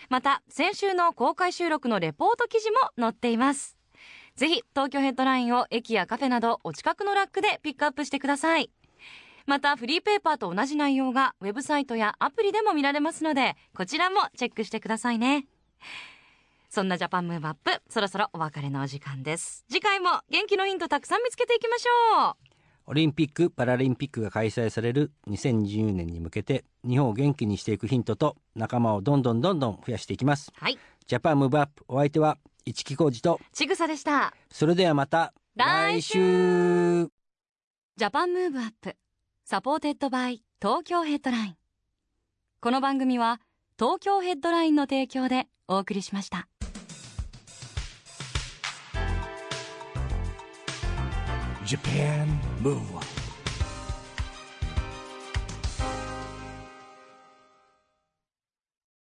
[0.09, 3.77] また先週の公開収録のレポート記事も載っています。
[4.35, 8.71] ぜひ東京ヘッドラインを駅やカフェなどお近くのラックでピックアップしてください。
[9.47, 15.47] またフリーペーパーと同じ内容がウェブサイトやアプリでも見られますのでこちらもチェックしてくださいね。
[16.69, 19.65] そんなジャパンムーブアップそろそろお別れのお時間です。
[19.69, 22.46] 次回も元気のヒントたくさん見つけていきましょう。
[22.89, 30.53] オリンピック・パラリンピックが開催される2020年に向けて日本を元気にしていくヒントと仲間をどんどんどんどん増やしていきます。
[30.57, 30.79] はい。
[31.07, 34.33] ジャパンムーブアップお相手は市木浩二とちぐさでした。
[34.53, 37.07] それではまた来週。
[37.97, 38.95] Japan Move Up
[39.45, 41.57] supported by Tokyo Headline。
[42.61, 43.41] この番組は
[43.79, 46.47] 東京ヘッドラインの提供でお送りしました。
[51.67, 52.29] Japan
[52.67, 53.26] Move Up.